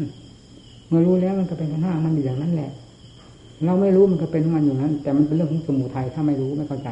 [0.89, 2.70] เมื่อรู้แล้วมันก็เป็นขันห้ามันอยู่อย่างนั้นแหละ
[3.64, 6.89] เราไม่รู้มันก็เป็นของมันอยู่นั้น แต่มันเป็นเรื่องของสมุทัยถ้าไม่รู้ไม่เข้าใจ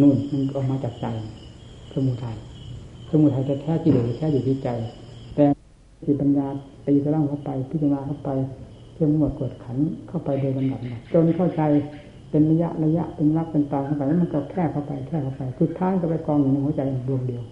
[0.00, 1.06] นู่นมันออกมาจากใจ
[1.94, 2.36] สมุทัย
[3.10, 4.68] สมุทัยจะแท้จิตหรือแท้อยู่ที่ใจ
[5.34, 5.44] แต่
[6.06, 6.46] จิตปัญญา
[6.86, 8.30] ตีสล่างเข้าไป พิจารณาเข้าไป
[8.92, 9.76] เพื่อหมดกดขัน
[10.08, 10.80] เข้าไปโดยลำดับ
[11.12, 11.62] จนเข้าใจ
[12.30, 17.42] เป็นระยะระยะเป็นรักเป็นตาเข้าไปแล้วมันก็แค่เข้าไปแค่เข้าไปสุดท้ายก็ไปกองอยู่ในหัวใจดวงเดียว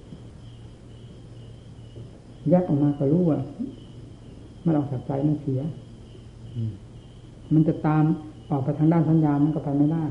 [2.53, 3.39] ยกออกมาก็รู้ว่า
[4.65, 5.61] มันออกจากใจมันเสีย
[7.55, 8.05] มันจะตาม
[8.51, 10.05] ออกไปทางด้านสัญญามันก็ไปไม่ได้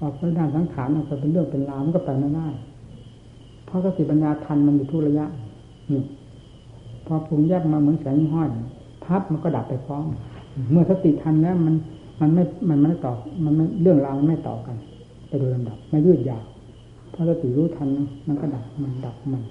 [0.00, 2.48] ออกไปด้านสังขารออกไปเป็นเรื่องเป็นราวมันก็ไปไม่ได้
[3.66, 5.26] เพราะสติปัญญาทันมันอยู่ทุระยะ
[5.92, 6.02] นี่
[7.06, 8.48] พอปรุงแยกมาเหมือนแสงห้อย
[9.04, 10.06] พับมันก็ดับไปพร้อม
[10.70, 11.74] เมื่อสติทันแล้วมัน
[12.20, 13.12] มันไม่ มันไม่ต่อ
[13.44, 14.76] มันไม่เรื่องราวมันไม่ต่อกัน
[15.28, 16.44] ไปโดยลำดับ ไม่ยืดยาว
[17.12, 17.88] พอสติรู้ทัน
[18.26, 19.42] มันก็ดับมันดับมัน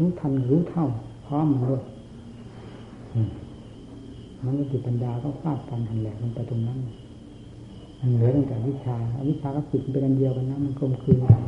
[0.00, 0.86] รู้ทันรู้เท่า
[1.26, 1.82] พร้อมมันด้วย
[4.44, 6.78] มันสติปัญญาก็ฟาดฟันหันแหลกมันไปตรงนั้น
[8.00, 11.42] มันเหลือตั้งแต่วิชาอวิชากับจิตเป็นอันเดียวกันนะมันกลมคืนกัน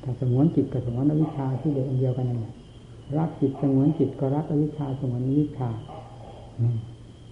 [0.00, 2.52] แต่สงวนจิตกับสงวนอวิชาที่เดียวกันเดียวกันนั่นแหละ
[3.18, 5.68] รักจิตสงวนจิตก็รักอวิชาสงวนอวิชา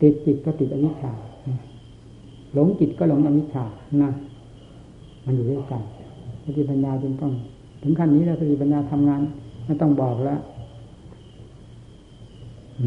[0.00, 1.12] ติดจิตก็ติดอวิชชา
[2.54, 3.64] หลงจิตก็หลงอวิชชา
[4.02, 4.10] นะ
[5.26, 5.82] มันอยู่ด้วยกัน
[6.44, 7.32] สติปัญญาจึงต้อง
[7.82, 9.22] ถึงขั้นนี้แล้วสติปัญญาทำงาน
[9.64, 10.40] ไม่ต้องบอกแล้ว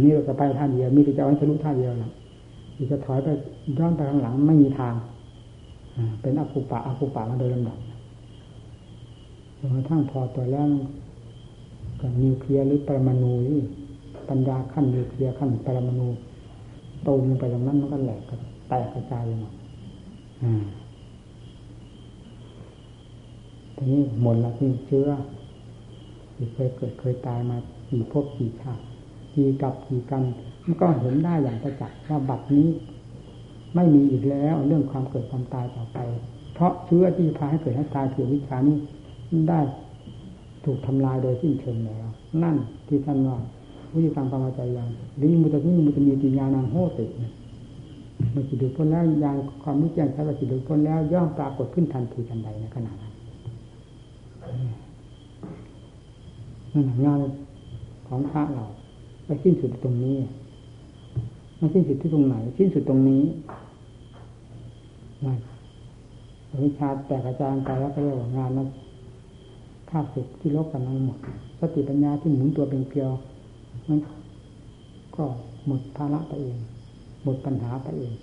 [0.02, 2.12] นี่เราจะไปท่าเดียวมีแต่จะเอาให้ทะลุท่าเดียวนะ
[2.76, 3.28] ที่จะถอยไป
[3.78, 4.94] ย้อนไปข้างหลังไม่มีทาง
[6.22, 7.78] เป็นอภุปะอภุปะมาโดยลำดับ
[9.58, 10.68] จนกระทั่งพอตัวแล้ว
[12.02, 13.60] กับนิวเคลียร์หรือปรมาณูนี่
[14.30, 16.08] ปัญญาขั้นนิวเคลียร์ขั้นปรมาณู
[17.04, 18.22] โตลงไปตรงนั้นมันก็แหลก
[18.70, 19.54] แตกกระจายหมด
[23.76, 25.08] ทีนี้หมดละที่เชื้อ
[26.36, 27.58] ที่เคยเกิดเคยตายมา
[27.90, 28.84] กี่ภพกี่ชาติ
[29.34, 30.24] กี่กับกี่กัน
[30.66, 32.68] มันก็เห็นได้อย่างประจักษ์ว่าบัดนี้
[33.76, 35.98] ไม่มีอีกแล้วเรื่องความเกิดความตายต่อไป
[36.54, 38.78] เพราะเชื้อที่พาให้เกิดให้ตายคือวิชานี้
[39.50, 39.60] ได้
[40.66, 42.06] ถูกทำลายโดยสิ้นเชิงแล้ว
[42.44, 42.56] นั่น
[42.88, 43.38] ที่ท่านว่า
[43.94, 44.88] วิธีการปรมาจายัง
[45.22, 47.06] ลิมุตติมุตติมีติญาณังโหติ
[48.32, 53.14] เมื่อจิตดูพ้นแล้วยางความรู้แจ้งชัดว่าจิตดูพ้นแล้วย่อมปรากฏขึ้นทันทีทันใดในขณะนั้น
[54.44, 54.86] นั่น
[57.06, 57.20] งาน
[58.08, 58.66] ของพระเรา
[59.26, 60.18] ไปสิ้นสุดตรงนี้
[61.60, 63.24] มันสิ้นสุดที่ตรงไหน สิ้นสุดตรงนี้
[65.26, 65.40] นั่น
[66.64, 68.68] วิชาแต่กระจายไปแล้วก็เรียกว่างานนั้น
[69.90, 71.18] ข้าศึกที่ลบกันทั้งหมด
[71.60, 73.12] สติปัญญาที่หมุนตัวเป็นเกลียว
[73.90, 74.00] มัน
[75.16, 75.24] ก็
[75.68, 76.58] หมดภาระไปเอง
[77.24, 78.14] หมดปัญหาไปเอง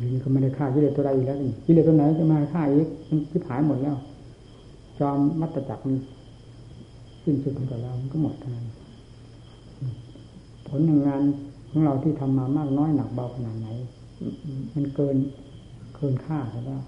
[0.00, 3.96] นี่ก็ไม่ได้ฆ่ากิเลสตัวใดอีกแล้วนี่กิเลสตัวไหนจะมาฆ่าอีกมันทิพหายหมดแล้ว
[4.98, 5.96] จอมมัตตจักรมัน
[7.24, 8.66] สิ้นสุดไปแล้วมันก็หมดเท่านั้น
[10.68, 11.22] ผลงาน
[11.70, 13.68] ของเราที่ทำมามากน้อยหนักเบาขนาดไหน
[14.74, 15.16] มันเกิน
[15.96, 16.82] เกินค่าแล้ว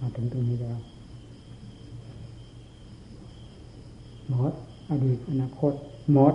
[0.00, 0.78] มาถึงตรงนี้แล้ว
[4.28, 4.52] หมด
[4.90, 5.72] อดีตอนาคต
[6.12, 6.34] หมด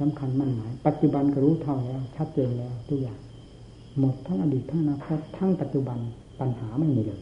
[0.00, 3.18] สำคัญมั่นหมาย ปัจจุบันก็รู้เท่าแล้ว ชัดเจนแล้วทุกอย่าง
[3.98, 5.98] หมดทั้งอดีตทั้งอนาคตทั้งปัจจุบัน
[6.40, 7.20] ปัญหาไม่มีเลย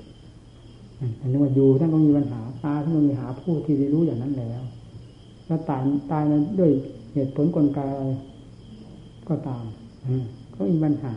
[1.21, 4.63] อันนี้ว่าอยู่ท่านต้องมีปัญหาตาท่านต้องมีหาผู้ที่ได้รู้อย่างนั้นแล้ว
[5.47, 5.83] แล้วตาย
[6.13, 6.71] ตายนั้นด้วย
[7.15, 7.81] เหตุผลกลไก
[9.29, 9.65] ก็ตาม
[10.55, 11.15] ก็มีปัญหา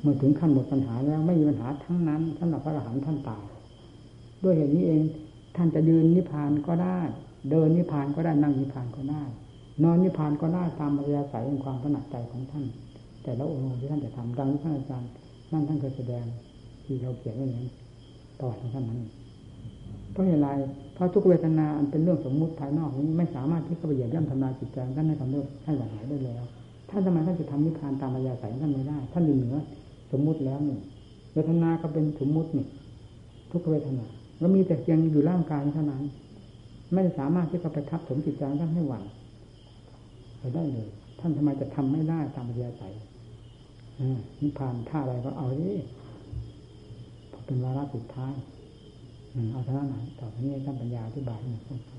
[0.00, 3.44] เมื่อถึงขั้นหมดปัญหาแล้ว ไม่มีปัญหาทั้งนั้นท่านหลับพระอรหันต์ท่านตาย
[4.44, 5.02] ด้วยเหตุนี้เอง
[5.56, 7.00] ท่านจะยืนนิพพานก็ได้
[7.50, 9.22] เดินนิพพานก็ได้นั่งนิพพานก็ได้
[9.82, 12.64] นอนนิพพานก็ได้ตามอริยสัยของความถนัดใจของท่าน
[13.22, 15.10] แต่ละองค์ที่ท่านจะทำดังที่ท่านอาจารย์
[15.52, 16.24] นั่นท่านเคยแสดง
[16.84, 17.70] ที่เราเขียนไว้อย่างนี้
[18.40, 19.00] ต่อของท่านนั้น
[20.12, 20.48] เพราะอะไร
[20.94, 26.42] เพราะทุกเวทนาอันเป็นเรื่องสมมุติภายนอกนี้ไม่สามารถที่จะไปเหยียบย่ำทำลายจิตใจท่านให้ทำด้วยให้หวั่นไหวได้แล้ว
[26.90, 29.56] ท่านทำไมท่านจะทำนิพพานตามปัญญาสายท่านไม่ได้ ท่านอยู่เหนือ
[30.12, 30.78] สมมุติแล้วนี่
[31.32, 32.66] เวทนาก็เป็นสมมุตินี่
[33.52, 34.04] ทุกเวทนา
[34.38, 36.02] แล้วมีแต่เพียงอยู่ร่างกายเท่านั้น
[36.94, 39.02] ไม่สามารถที่จะไปทับถมจิตใจท่านให้หวั่น
[40.38, 40.88] ไปได้เลย
[41.20, 42.92] ท่านทำไมจะทำไม่ได้ตามปัญญาสาย
[44.40, 45.72] นิพพานท่าอะไรก็เอาดิ
[47.46, 48.34] เป็นวาระสุดท้าย
[49.52, 51.97] เอาท่าไหนต่อไปนี้ท่านปัญญาอธิบายให้ฟัง